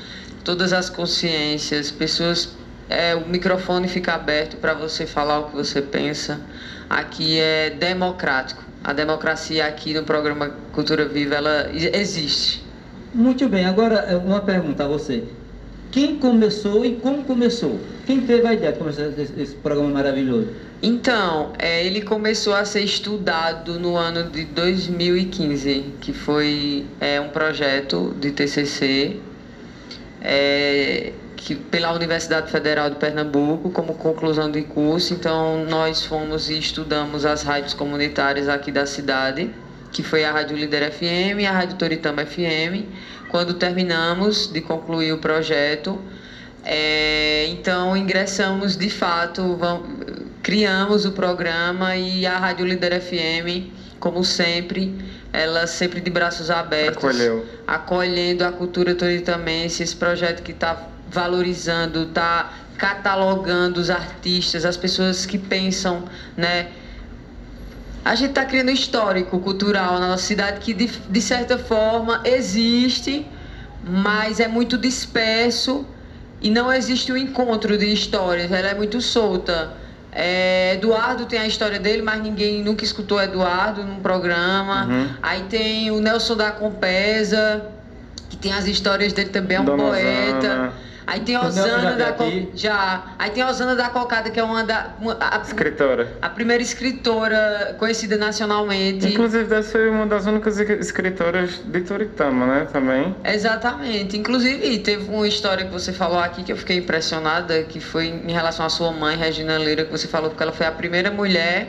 [0.44, 2.48] todas as consciências, pessoas.
[2.89, 6.41] É, o microfone fica aberto para você falar o que você pensa.
[6.89, 8.64] Aqui é democrático.
[8.84, 12.64] A democracia aqui no programa Cultura Viva ela existe.
[13.12, 15.24] Muito bem, agora é uma pergunta a você.
[15.91, 17.80] Quem começou e como começou?
[18.07, 20.49] Quem teve a ideia de começar esse, esse programa maravilhoso?
[20.82, 27.30] Então, é, ele começou a ser estudado no ano de 2015, que foi é, um
[27.30, 29.16] projeto de TCC
[30.20, 35.12] é, que, pela Universidade Federal de Pernambuco, como conclusão de curso.
[35.14, 39.51] Então, nós fomos e estudamos as rádios comunitárias aqui da cidade,
[39.93, 42.84] que foi a Rádio Líder FM e a Rádio Toritama FM.
[43.28, 45.99] Quando terminamos de concluir o projeto,
[46.64, 49.82] é, então ingressamos de fato, vam-
[50.43, 53.70] criamos o programa e a Rádio Líder FM,
[54.01, 54.95] como sempre,
[55.32, 57.45] ela sempre de braços abertos, Acolheu.
[57.66, 60.76] acolhendo a cultura toritamense, esse projeto que está
[61.09, 66.04] valorizando, está catalogando os artistas, as pessoas que pensam,
[66.36, 66.68] né?
[68.04, 72.20] A gente está criando um histórico cultural na nossa cidade que, de, de certa forma,
[72.24, 73.26] existe,
[73.84, 75.84] mas é muito disperso
[76.40, 78.52] e não existe um encontro de histórias.
[78.52, 79.72] Ela é muito solta.
[80.12, 84.86] É, Eduardo tem a história dele, mas ninguém nunca escutou Eduardo num programa.
[84.86, 85.09] Uhum.
[85.20, 87.66] Aí tem o Nelson da Compesa,
[88.30, 90.38] que tem as histórias dele também, é um Dona poeta.
[90.38, 90.72] Osana.
[91.07, 93.00] Aí tem a Osana da Co- já.
[93.16, 94.88] Aí tem a Osana da Cocada, que é uma da.
[94.98, 96.09] uma- a- Escritora.
[96.20, 99.07] a primeira escritora conhecida nacionalmente.
[99.07, 102.66] Inclusive, deve ser uma das únicas escritoras de Toritama, né?
[102.72, 103.14] Também.
[103.24, 104.16] Exatamente.
[104.16, 108.32] Inclusive, teve uma história que você falou aqui que eu fiquei impressionada, que foi em
[108.32, 111.68] relação à sua mãe, Regina Leira, que você falou que ela foi a primeira mulher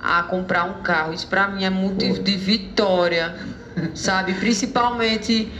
[0.00, 1.12] a comprar um carro.
[1.12, 3.34] Isso pra mim é motivo de vitória,
[3.94, 4.34] sabe?
[4.34, 5.50] Principalmente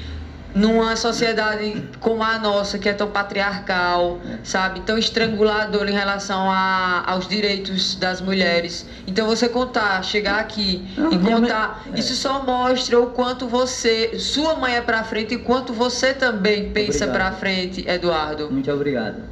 [0.54, 4.80] numa sociedade como a nossa, que é tão patriarcal, sabe?
[4.80, 8.86] Tão estranguladora em relação a, aos direitos das mulheres.
[9.06, 11.98] Então você contar, chegar aqui Não, e minha mãe- contar, é.
[11.98, 16.70] isso só mostra o quanto você, sua mãe é pra frente e quanto você também
[16.70, 18.50] pensa pra frente, Eduardo.
[18.50, 19.22] Muito obrigado.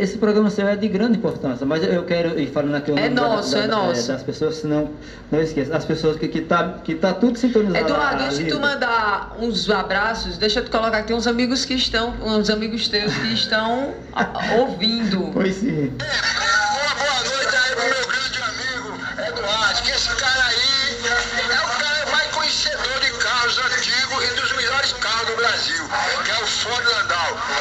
[0.00, 3.02] Esse programa seu é de grande importância, mas eu quero ir falando aqui o É
[3.10, 4.08] nome da- nosso, da- é nosso.
[4.08, 4.88] das pessoas, senão
[5.30, 5.76] não esqueça.
[5.76, 7.84] As pessoas que, que, tá, que tá tudo sintonizado.
[7.84, 11.74] Eduardo, antes de tu mandar uns abraços, deixa eu te colocar tem uns amigos que
[11.74, 13.94] estão, uns amigos teus que estão
[14.58, 15.30] ouvindo.
[15.34, 15.92] Pois sim.
[16.00, 18.98] Uma boa noite aí pro meu grande amigo
[19.28, 24.52] Eduardo, que esse cara aí é o cara mais conhecedor de carros antigos e dos
[24.56, 25.84] melhores carros do Brasil,
[26.24, 26.84] que é o Ford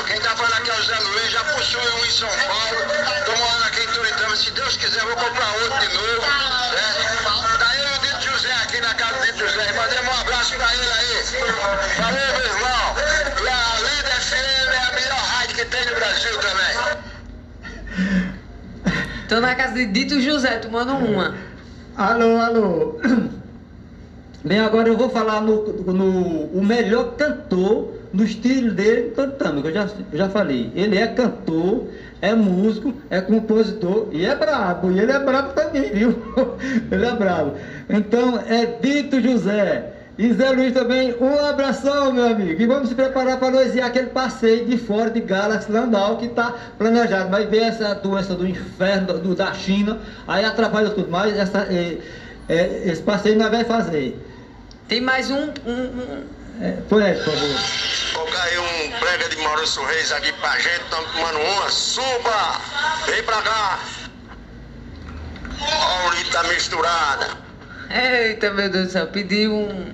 [0.07, 2.78] Quem tá falando aqui é o Zé Luiz, já possui um em São Paulo,
[3.26, 6.82] tô morando aqui em Turitama, se Deus quiser vou comprar outro de novo, né?
[7.59, 10.55] Tá eu e o Dito José aqui na casa do Dito José, mandemos um abraço
[10.55, 11.24] pra ele aí.
[11.97, 12.95] Valeu, meu irmão.
[13.43, 16.76] E a Líder FM é a melhor rádio que tem no Brasil também.
[19.30, 21.36] Tô na casa de Dito José, tomando uma.
[21.95, 22.99] Alô, alô.
[24.43, 29.68] Bem, agora eu vou falar no, no o melhor cantor no estilo dele, Tantama, que
[29.70, 30.72] eu já, eu já falei.
[30.76, 31.88] Ele é cantor,
[32.22, 34.91] é músico, é compositor e é brabo.
[34.91, 36.22] E ele é brabo também, viu?
[36.91, 37.53] Ele é brabo.
[37.89, 39.93] Então, é Dito José.
[40.18, 42.62] E Zé Luiz também, um abração, meu amigo.
[42.62, 46.26] E vamos se preparar para nós ir aquele passeio de fora de Galaxy Landau que
[46.26, 47.30] está planejado.
[47.32, 49.97] Mas ver essa doença do inferno do, da China,
[50.28, 51.07] aí atrapalha tudo.
[51.09, 51.97] Mas essa, eh,
[52.49, 54.20] eh, esse passeio nós vamos fazer.
[54.88, 56.24] Tem mais um- um-
[56.62, 57.49] É, põe aí, por favor.
[58.14, 61.70] Colocar aí um brega de Maurício Reis aqui pra gente, estamos tomando uma.
[61.70, 62.62] Suba!
[63.07, 63.80] Vem pra cá!
[65.59, 67.28] Paulita misturada.
[67.89, 69.91] Eita, meu Deus do céu, pedi um.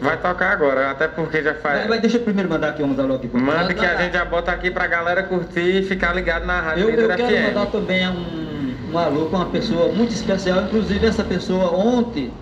[0.00, 1.80] Vai tocar agora, até porque já faz.
[1.80, 3.96] Vai, vai, deixa eu primeiro mandar aqui uns alô aqui pro Manda Manda que a
[3.96, 7.26] gente já bota aqui pra galera curtir e ficar ligado na rádio Eu, eu quero
[7.26, 7.46] FM.
[7.48, 12.32] mandar também um, um alô para uma pessoa muito especial, inclusive essa pessoa ontem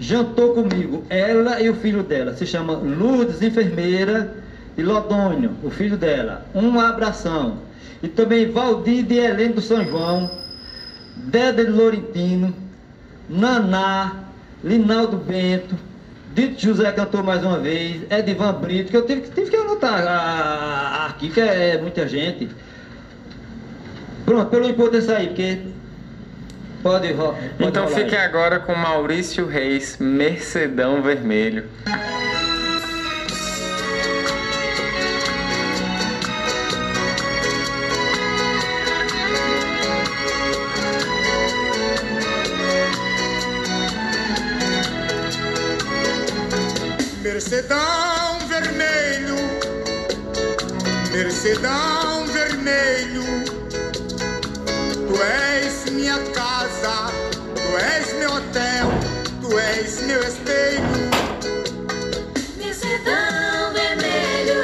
[0.00, 4.34] jantou comigo, ela e o filho dela, se chama Lourdes, enfermeira,
[4.76, 6.46] e Lodônio, o filho dela.
[6.54, 7.58] Um abração.
[8.02, 10.30] E também Valdir de Helene do São João,
[11.16, 12.54] Déda de Laurentino,
[13.28, 14.24] Naná,
[14.64, 15.76] Linaldo Bento,
[16.34, 21.06] Dito José cantou mais uma vez, Edivan Brito, que eu tive, que- tive que anotar
[21.08, 22.48] aqui, que é muita gente.
[24.24, 25.58] Pronto, pelo importante aí, porque
[26.82, 28.24] pode, pode Então rolar fique aí.
[28.24, 31.64] agora com Maurício Reis, Mercedão Vermelho.
[47.22, 49.36] Mercedão vermelho,
[51.10, 53.39] Mercedão vermelho,
[59.76, 60.82] és meu espelho.
[62.56, 64.62] Mercedão vermelho,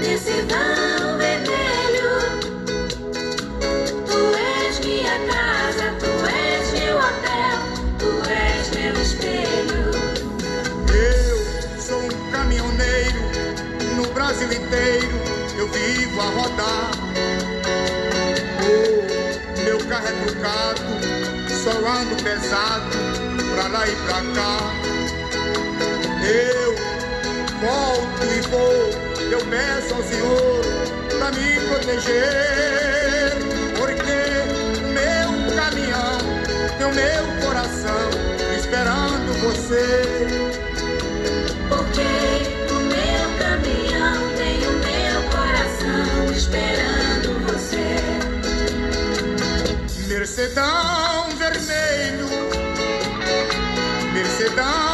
[0.00, 2.10] Mercedão vermelho,
[4.06, 7.58] tu és minha casa, tu és meu hotel,
[7.98, 9.82] tu és meu espelho.
[10.92, 13.20] Eu sou um caminhoneiro,
[13.96, 15.20] no Brasil inteiro
[15.56, 16.90] eu vivo a rodar.
[18.62, 20.82] Oh, meu carro é trucado,
[21.62, 23.19] só ando pesado,
[23.54, 24.58] pra lá e pra cá.
[26.22, 26.74] Eu
[27.60, 28.90] volto e vou,
[29.30, 30.60] eu peço ao Senhor
[31.18, 33.32] pra me proteger,
[33.76, 34.20] porque
[34.78, 36.18] o meu caminhão
[36.78, 38.10] tem o meu coração
[38.56, 39.86] esperando você.
[41.68, 42.10] Porque
[42.70, 47.90] o meu caminhão tem o meu coração esperando você.
[50.08, 51.29] Mercedão
[54.50, 54.89] Mercedão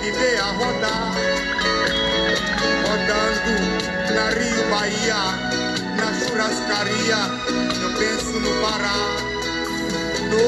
[0.00, 1.12] viver a rodar.
[2.86, 3.54] Rodando
[4.14, 5.22] na Rio Bahia,
[5.96, 7.20] na churrascaria,
[7.82, 9.00] eu penso no Pará.
[10.30, 10.44] No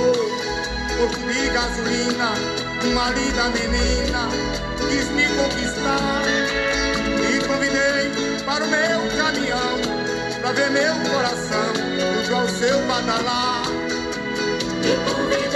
[0.96, 2.30] posto de gasolina,
[2.84, 4.28] uma linda menina
[4.88, 6.22] quis me conquistar.
[7.18, 8.11] Me convidei
[8.44, 9.78] para o meu caminhão,
[10.40, 11.72] pra ver meu coração
[12.26, 13.62] junto ao seu badalar.
[14.82, 15.47] Me convidei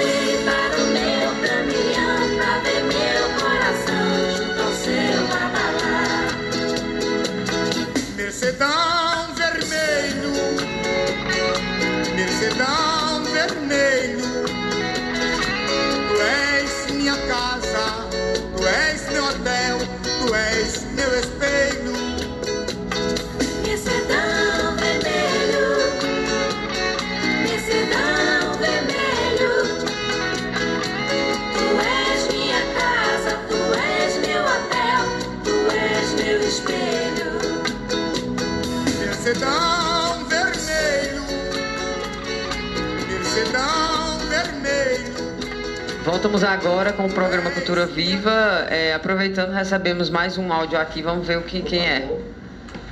[46.05, 48.67] Voltamos agora com o programa Cultura Viva.
[48.69, 51.01] É, aproveitando, recebemos mais um áudio aqui.
[51.01, 52.09] Vamos ver o que, quem é.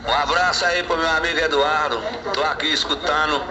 [0.07, 2.01] Um abraço aí pro meu amigo Eduardo.
[2.33, 3.43] Tô aqui escutando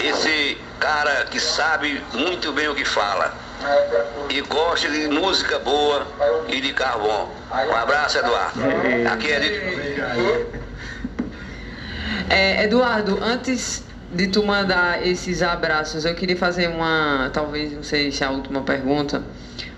[0.00, 3.32] esse cara que sabe muito bem o que fala.
[4.28, 6.04] E gosta de música boa
[6.48, 7.34] e de carro bom.
[7.68, 8.60] Um abraço, Eduardo.
[9.12, 10.50] Aqui é de...
[12.28, 18.10] É, Eduardo, antes de tu mandar esses abraços, eu queria fazer uma, talvez, não sei
[18.10, 19.22] se é a última pergunta,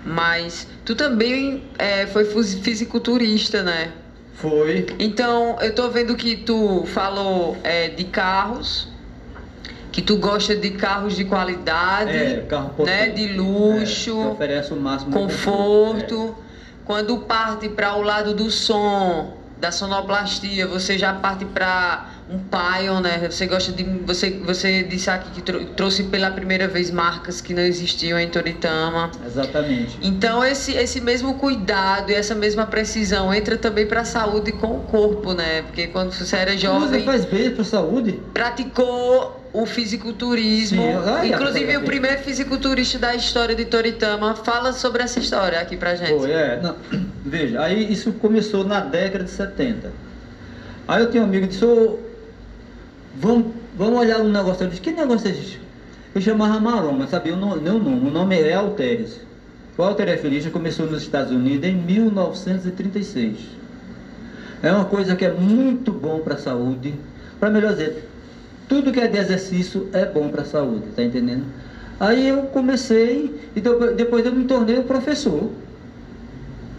[0.03, 3.91] mas tu também é, foi fisiculturista, né?
[4.33, 4.87] Foi.
[4.99, 8.87] Então, eu tô vendo que tu falou é, de carros,
[9.91, 14.75] que tu gosta de carros de qualidade, É, carro né, de É, luxo, oferece o
[14.75, 16.35] máximo conforto.
[16.83, 22.99] Quando parte para o lado do som, da sonoplastia, você já parte para um paion,
[22.99, 23.27] né?
[23.29, 27.53] Você gosta de você você disse aqui que trou- trouxe pela primeira vez marcas que
[27.53, 29.11] não existiam em Toritama.
[29.25, 29.97] Exatamente.
[30.01, 34.77] Então esse esse mesmo cuidado e essa mesma precisão entra também para a saúde com
[34.77, 35.61] o corpo, né?
[35.63, 38.19] Porque quando você era Mas jovem, faz bem para a saúde.
[38.33, 40.81] praticou o fisiculturismo.
[40.81, 45.93] Sim, Inclusive o primeiro fisiculturista da história de Toritama fala sobre essa história aqui pra
[45.95, 46.09] gente.
[46.17, 46.59] Foi, é.
[46.61, 46.75] Não,
[47.23, 49.91] veja, aí isso começou na década de 70.
[50.87, 51.63] Aí eu tinha um amigo que disse,
[53.15, 53.47] vamos,
[53.77, 54.63] vamos olhar um negócio.
[54.63, 55.59] Eu disse, que negócio é esse?
[56.15, 58.07] Ele chamava Maroma, sabia o nome, nem o nome.
[58.07, 59.19] O nome é Alteres.
[59.77, 63.37] O Alteres Feliz começou nos Estados Unidos em 1936.
[64.61, 66.93] É uma coisa que é muito bom para a saúde.
[67.39, 68.07] Para melhor dizer,
[68.69, 71.43] tudo que é de exercício é bom para a saúde, tá entendendo?
[71.99, 75.49] Aí eu comecei e depois, eu me tornei professor.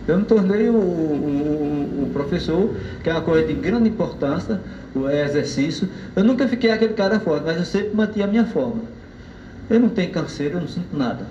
[0.07, 2.71] Eu me tornei o, o- o professor,
[3.03, 4.61] que é uma coisa de grande importância,
[4.95, 5.89] o exercício.
[6.15, 8.83] Eu nunca fiquei aquele cara forte, mas eu sempre mantinha a minha forma.
[9.71, 11.27] Eu não tenho canseiro, eu não sinto nada.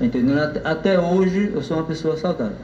[0.00, 2.56] Até, até hoje eu sou uma pessoa saudável.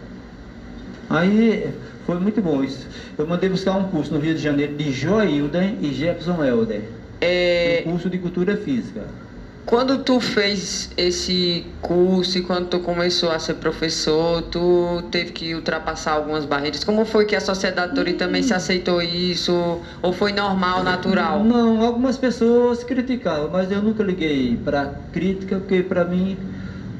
[1.08, 1.72] Aí
[2.06, 2.86] foi muito bom isso.
[3.16, 6.82] Eu mandei buscar um curso no Rio de Janeiro de Joilden e Jefferson Helder.
[7.20, 9.02] É, Um curso de cultura física.
[9.66, 15.54] Quando tu fez esse curso e quando tu começou a ser professor, tu teve que
[15.54, 16.82] ultrapassar algumas barreiras.
[16.82, 19.80] Como foi que a sociedade Tori também se aceitou isso?
[20.02, 21.44] Ou foi normal, natural?
[21.44, 26.36] Não, algumas pessoas criticavam, mas eu nunca liguei para crítica, porque para mim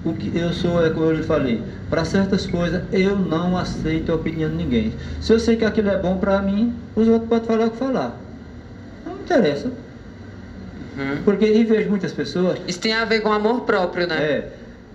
[0.04, 4.12] o que eu sou é como eu lhe falei, para certas coisas eu não aceito
[4.12, 4.92] a opinião de ninguém.
[5.20, 7.76] Se eu sei que aquilo é bom para mim, os outros podem falar o que
[7.76, 8.16] falar.
[9.04, 9.70] Não me interessa.
[11.00, 11.22] Uhum.
[11.24, 14.22] Porque e vejo muitas pessoas Isso tem a ver com amor próprio, né?
[14.22, 14.48] É,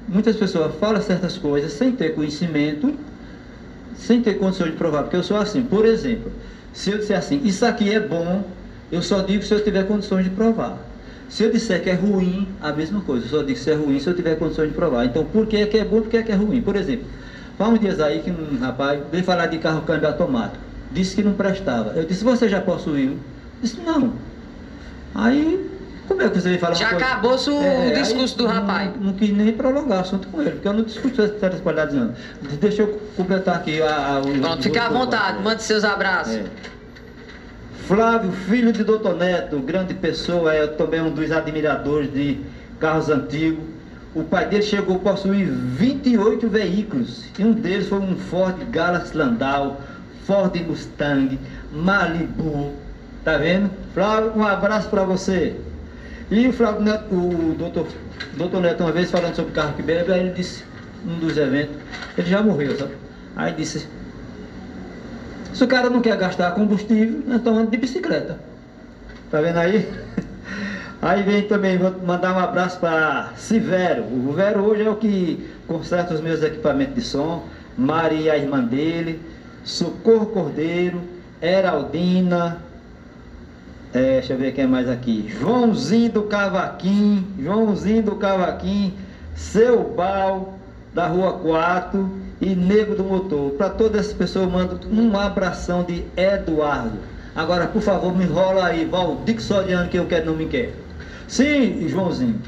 [0.08, 2.94] muitas pessoas falam certas coisas sem ter conhecimento,
[3.98, 5.64] sem ter condições de provar, porque eu sou assim.
[5.64, 6.32] Por exemplo,
[6.74, 8.44] se eu disser assim, isso aqui é bom,
[8.92, 10.78] eu só digo se eu tiver condições de provar.
[11.28, 14.00] Se eu disser que é ruim, a mesma coisa, eu só digo se é ruim
[14.00, 15.06] se eu tiver condições de provar.
[15.06, 16.62] Então, por que é que é bom, por que é que é ruim?
[16.62, 17.06] Por exemplo,
[17.58, 21.24] faz uns dias aí que um rapaz veio falar de carro câmbio automático, disse que
[21.24, 21.94] não prestava.
[21.96, 23.18] Eu disse, você já possuiu?
[23.60, 24.14] Disse, não.
[25.16, 25.66] Aí,
[26.08, 27.06] como é que você falar Já coisa?
[27.06, 28.92] acabou-se o É, discurso do rapaz.
[28.96, 31.96] Não, não quis nem prolongar o assunto com ele, porque eu não discuto essas qualidades
[31.96, 32.12] não.
[32.60, 36.36] Deixa eu completar aqui a, a, o- Pronto, fica à vontade, mande seus abraços.
[36.36, 36.44] É.
[37.88, 42.40] Flávio, filho de Doutor Neto, grande pessoa, é também um dos admiradores de
[42.80, 43.64] carros antigos.
[44.16, 49.16] O pai dele chegou a possuir 28 veículos, e um deles foi um Ford Galaxy
[49.16, 49.82] Landau,
[50.26, 51.38] Ford Mustang,
[51.72, 52.72] Malibu.
[53.24, 53.70] Tá vendo?
[53.94, 55.56] Flávio, um abraço para você.
[56.32, 57.88] E o Flávio Neto, o doutor,
[58.36, 60.64] doutor Neto, uma vez falando sobre carro que bebe, aí ele disse,
[61.04, 61.76] num dos eventos,
[62.18, 62.94] ele já morreu, sabe?
[63.36, 63.88] Aí disse,
[65.54, 68.40] se o cara não quer gastar combustível, então anda de bicicleta.
[69.30, 69.88] Tá vendo aí?
[71.02, 74.04] Aí vem também, vou mandar um abraço para Sivero.
[74.04, 77.46] O Vero hoje é o que conserta os meus equipamentos de som.
[77.78, 79.22] Maria, a irmã dele.
[79.64, 81.02] Socorro Cordeiro.
[81.40, 82.58] Heraldina.
[83.96, 85.34] É, deixa eu ver quem é mais aqui.
[85.40, 87.26] Joãozinho do Cavaquim.
[87.42, 88.94] Joãozinho do Cavaquim.
[89.38, 90.60] Seu Bal,
[90.94, 92.12] da Rua 4.
[92.42, 93.52] E Nego do Motor.
[93.52, 96.98] Para todas essas pessoas, eu mando um abração de Eduardo.
[97.34, 100.74] Agora, por favor, me enrola aí, Valdir Soriano, que eu quero não me quer.
[101.26, 102.42] Sim, Joãozinho.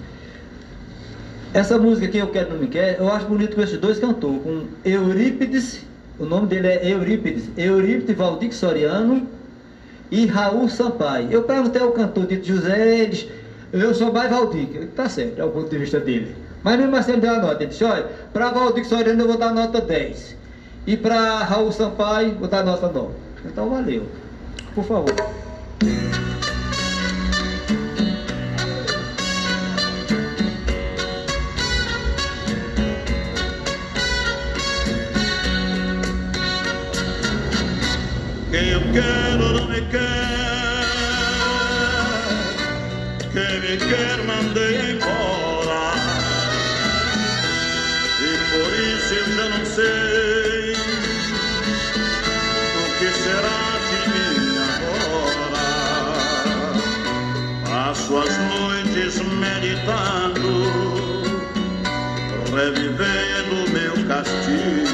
[1.53, 4.41] Essa música que eu quero não me quer, eu acho bonito com esses dois cantores,
[4.43, 5.85] com Eurípides,
[6.19, 9.36] o nome dele é Eurípides, Eurípides Valdir Soriano
[10.11, 11.31] e Raul Sampaio.
[11.31, 13.27] Eu perguntei ao cantor Dito José, eles,
[13.71, 16.35] eu sou mais Valdir, tá certo, é o ponto de vista dele.
[16.63, 19.37] Mas mesmo assim ele deu a nota, ele disse, olha, para Valdir Soriano eu vou
[19.37, 20.35] dar nota 10.
[20.85, 23.09] E para Raul Sampaio, vou dar nota 9.
[23.45, 24.03] Então valeu.
[24.73, 25.15] Por favor.
[38.57, 39.36] eu quero
[62.57, 64.87] revivendo meu castigo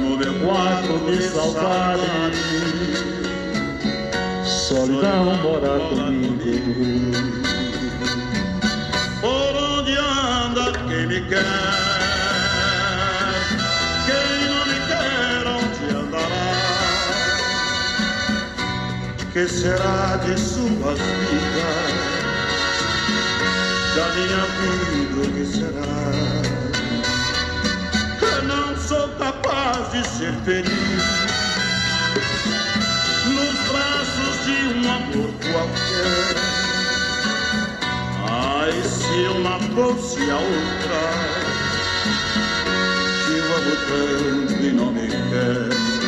[0.00, 2.02] no meu quarto de saudade.
[4.44, 7.12] Solidão mora comigo.
[9.20, 11.44] Por onde anda quem me quer?
[14.06, 16.42] Quem não me quer, onde andará?
[19.32, 22.01] que será de suas vidas?
[23.94, 26.02] Da minha vida, o que será?
[28.22, 31.02] Eu não sou capaz de ser feliz
[33.26, 36.36] nos braços de um amor qualquer.
[38.30, 41.02] Ai, se não fosse a outra,
[43.26, 46.01] que eu amo tanto e não me quer.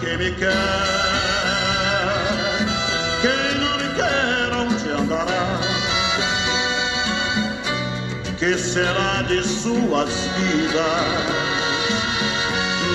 [0.00, 0.52] Quem me quer?
[3.22, 5.60] Quem não me quer, onde andará?
[8.38, 11.46] Que será de suas vidas?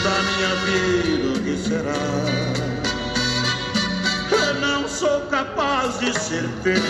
[0.03, 1.93] Da minha vida, o que será?
[4.31, 6.81] Eu não sou capaz de ser feliz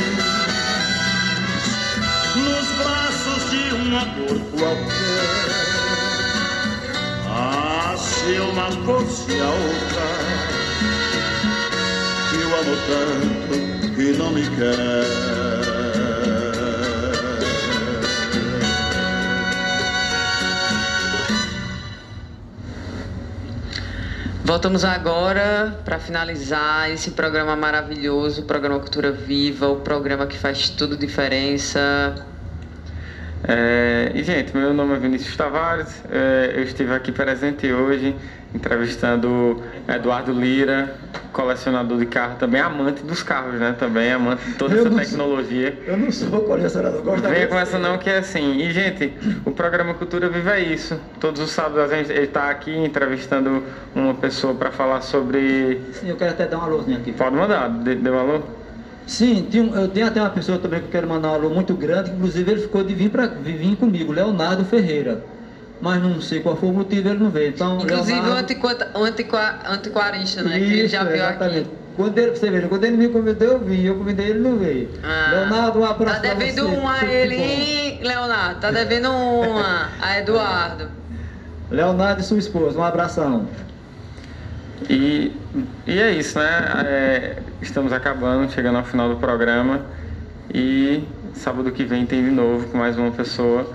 [2.36, 5.71] nos braços de um amor qualquer.
[8.24, 10.06] Se não fosse a outra,
[12.40, 15.42] eu amo tanto que não me quer.
[24.44, 30.70] Voltamos agora para finalizar esse programa maravilhoso, o programa Cultura Viva, o programa que faz
[30.70, 32.31] tudo diferença.
[33.48, 38.16] É, e, gente, meu nome é Vinícius Tavares, é, eu estive aqui presente hoje
[38.54, 40.94] entrevistando Eduardo Lira,
[41.32, 43.76] colecionador de carro, também amante dos carros, né?
[43.80, 45.78] Também amante de toda Eu essa tecnologia.
[45.88, 48.60] Eu não sou colecionador, gosto Venha com essa não, que é assim.
[48.60, 49.14] E, gente,
[49.46, 51.00] o programa Cultura Viva é isso.
[51.20, 53.64] Todos os sábados a gente está aqui entrevistando
[53.96, 55.82] uma pessoa para falar sobre...
[55.94, 57.14] Sim, eu quero até dar uma luzinha aqui.
[57.14, 58.61] Pode mandar, dê, dê um alô?
[59.08, 61.76] Sim, um- eu tenho até uma pessoa também que eu quero mandar um alô muito
[61.76, 65.20] grande, inclusive ele ficou de vir, pra, vir comigo, Leonardo Ferreira.
[65.82, 67.50] Mas não sei qual foi o motivo, ele não veio.
[67.50, 68.54] Então, Inclusive o Leonardo,
[68.94, 70.52] o antiqua- antiquarista, né?
[70.60, 71.60] que ele já Isso, veio exatamente.
[71.60, 71.70] aqui.
[71.96, 73.82] Quando ele, você veja, quando ele me convidou, eu vim.
[73.82, 74.90] Eu convidei ele, não veio.
[75.04, 78.60] Ah, Leonardo, um Tá abraço pra devendo você, uma a ele, hein, Leonardo?
[78.62, 80.90] Tá devendo uma a Eduardo.
[81.70, 83.48] Leonardo e sua esposa, um abração.
[84.90, 85.32] E,
[85.88, 86.84] e é isso, né?
[86.86, 89.82] É, estamos acabando, chegando ao final do programa.
[90.54, 91.04] E
[91.34, 93.70] sábado que vem tem de novo com mais uma pessoa.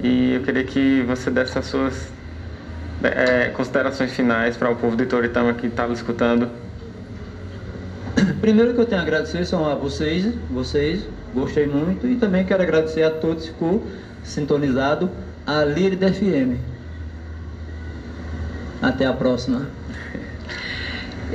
[0.00, 2.08] E eu queria que você desse as suas
[3.02, 6.48] é, considerações finais para o povo de Toritama que estava escutando.
[8.40, 11.02] Primeiro que eu tenho a agradecer são a vocês, vocês,
[11.34, 12.06] gostei muito.
[12.06, 13.84] E também quero agradecer a todos que ficou
[14.22, 15.10] sintonizado
[15.46, 16.58] a Lírica FM.
[18.82, 19.66] Até a próxima.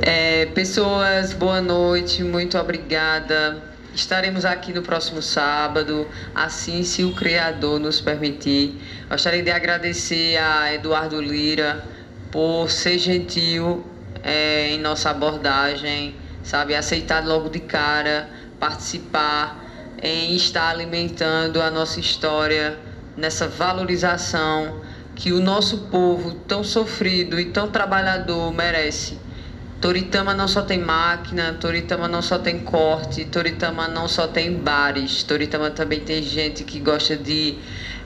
[0.02, 3.62] É, pessoas, boa noite, muito obrigada.
[3.94, 8.76] Estaremos aqui no próximo sábado, assim se o Criador nos permitir.
[9.08, 11.84] Gostaria de agradecer a Eduardo Lira
[12.32, 13.86] por ser gentil
[14.24, 18.28] é, em nossa abordagem, sabe, aceitar logo de cara,
[18.58, 19.64] participar,
[20.02, 22.76] em estar alimentando a nossa história
[23.16, 24.80] nessa valorização
[25.14, 29.22] que o nosso povo tão sofrido e tão trabalhador merece.
[29.84, 35.22] Toritama não só tem máquina, Toritama não só tem corte, Toritama não só tem bares,
[35.24, 37.58] Toritama também tem gente que gosta de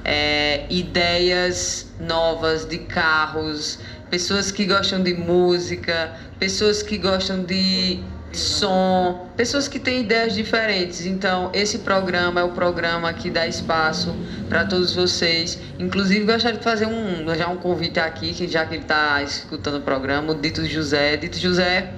[0.04, 3.78] é, ideias novas de carros,
[4.10, 8.02] pessoas que gostam de música, pessoas que gostam de
[8.32, 11.06] som, pessoas que têm ideias diferentes.
[11.06, 14.14] Então, esse programa é o programa que dá espaço
[14.48, 15.58] para todos vocês.
[15.78, 19.78] Inclusive, gostaria de fazer um, já um convite aqui, que já que ele está escutando
[19.78, 21.16] o programa, o Dito José.
[21.16, 21.92] Dito José,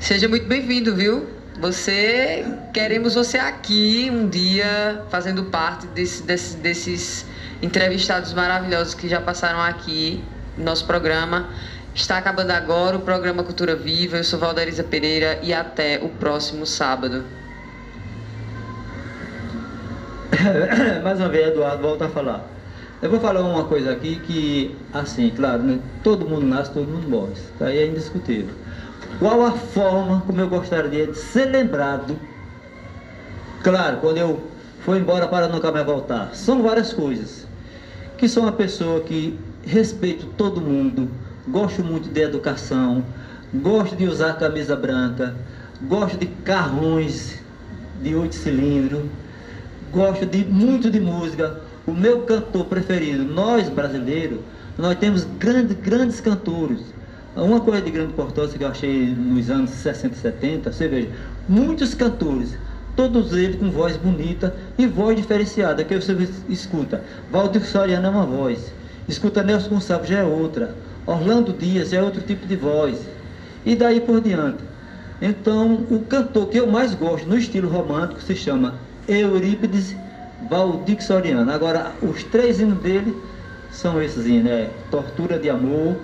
[0.00, 1.28] seja muito bem-vindo, viu?
[1.60, 7.24] Você, queremos você aqui um dia, fazendo parte desse, desse- desses
[7.62, 10.22] entrevistados maravilhosos que já passaram aqui
[10.58, 11.48] no nosso programa.
[11.96, 14.18] Está acabando agora o programa Cultura Viva.
[14.18, 17.24] Eu sou Valderiza Pereira e até o próximo sábado.
[21.02, 22.44] Mais uma vez, Eduardo, volta a falar.
[23.00, 27.08] Eu vou falar uma coisa aqui que, assim, claro, né, todo mundo nasce, todo mundo
[27.08, 27.32] morre.
[27.32, 28.54] Isso aí é indiscutível.
[29.18, 32.20] Qual a forma como eu gostaria de ser lembrado?
[33.64, 34.44] Claro, quando eu
[34.80, 36.34] foi embora para nunca mais voltar.
[36.34, 37.46] São várias coisas.
[38.18, 41.10] Que sou uma pessoa que respeito todo mundo,
[41.48, 43.04] gosto muito de educação,
[43.54, 45.34] gosto de usar camisa branca,
[45.82, 47.38] gosto de carrões
[48.02, 49.04] de oito cilindros,
[49.92, 51.60] gosto de muito de música.
[51.86, 54.40] O meu cantor preferido, nós brasileiros,
[54.76, 56.80] nós temos grandes, grandes cantores.
[57.36, 61.10] Uma coisa de grande importância que eu achei nos anos 60 e 70, você veja,
[61.46, 62.56] muitos cantores,
[62.96, 66.16] todos eles com voz bonita e voz diferenciada, que você
[66.48, 67.04] escuta.
[67.30, 68.72] Valdir Soriano é uma voz,
[69.06, 70.74] escuta Nelson Gonçalves já é outra,
[71.06, 72.98] Orlando Dias é outro tipo de voz,
[73.64, 74.62] e daí por diante.
[75.22, 78.74] Então, o cantor que eu mais gosto no estilo romântico se chama
[79.08, 79.96] Eurípides
[80.50, 81.50] Valdir Soriano.
[81.50, 83.16] Agora, os três hinos dele
[83.70, 84.68] são esses, né?
[84.90, 85.96] Tortura de Amor,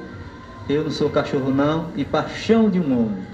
[0.68, 3.32] Eu Não Sou Cachorro Não e Paixão de um Homem.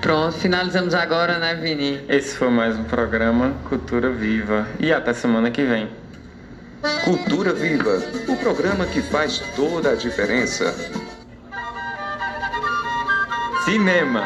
[0.00, 2.00] Pronto, finalizamos agora, né, Vini?
[2.08, 4.66] Esse foi mais um programa Cultura Viva.
[4.78, 5.88] E até semana que vem.
[7.04, 10.74] Cultura Viva, o programa que faz toda a diferença.
[13.64, 14.22] Cinema,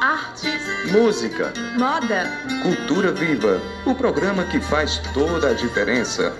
[0.00, 2.30] Artes, Música, moda,
[2.62, 6.36] Cultura Viva, o programa que faz toda a diferença.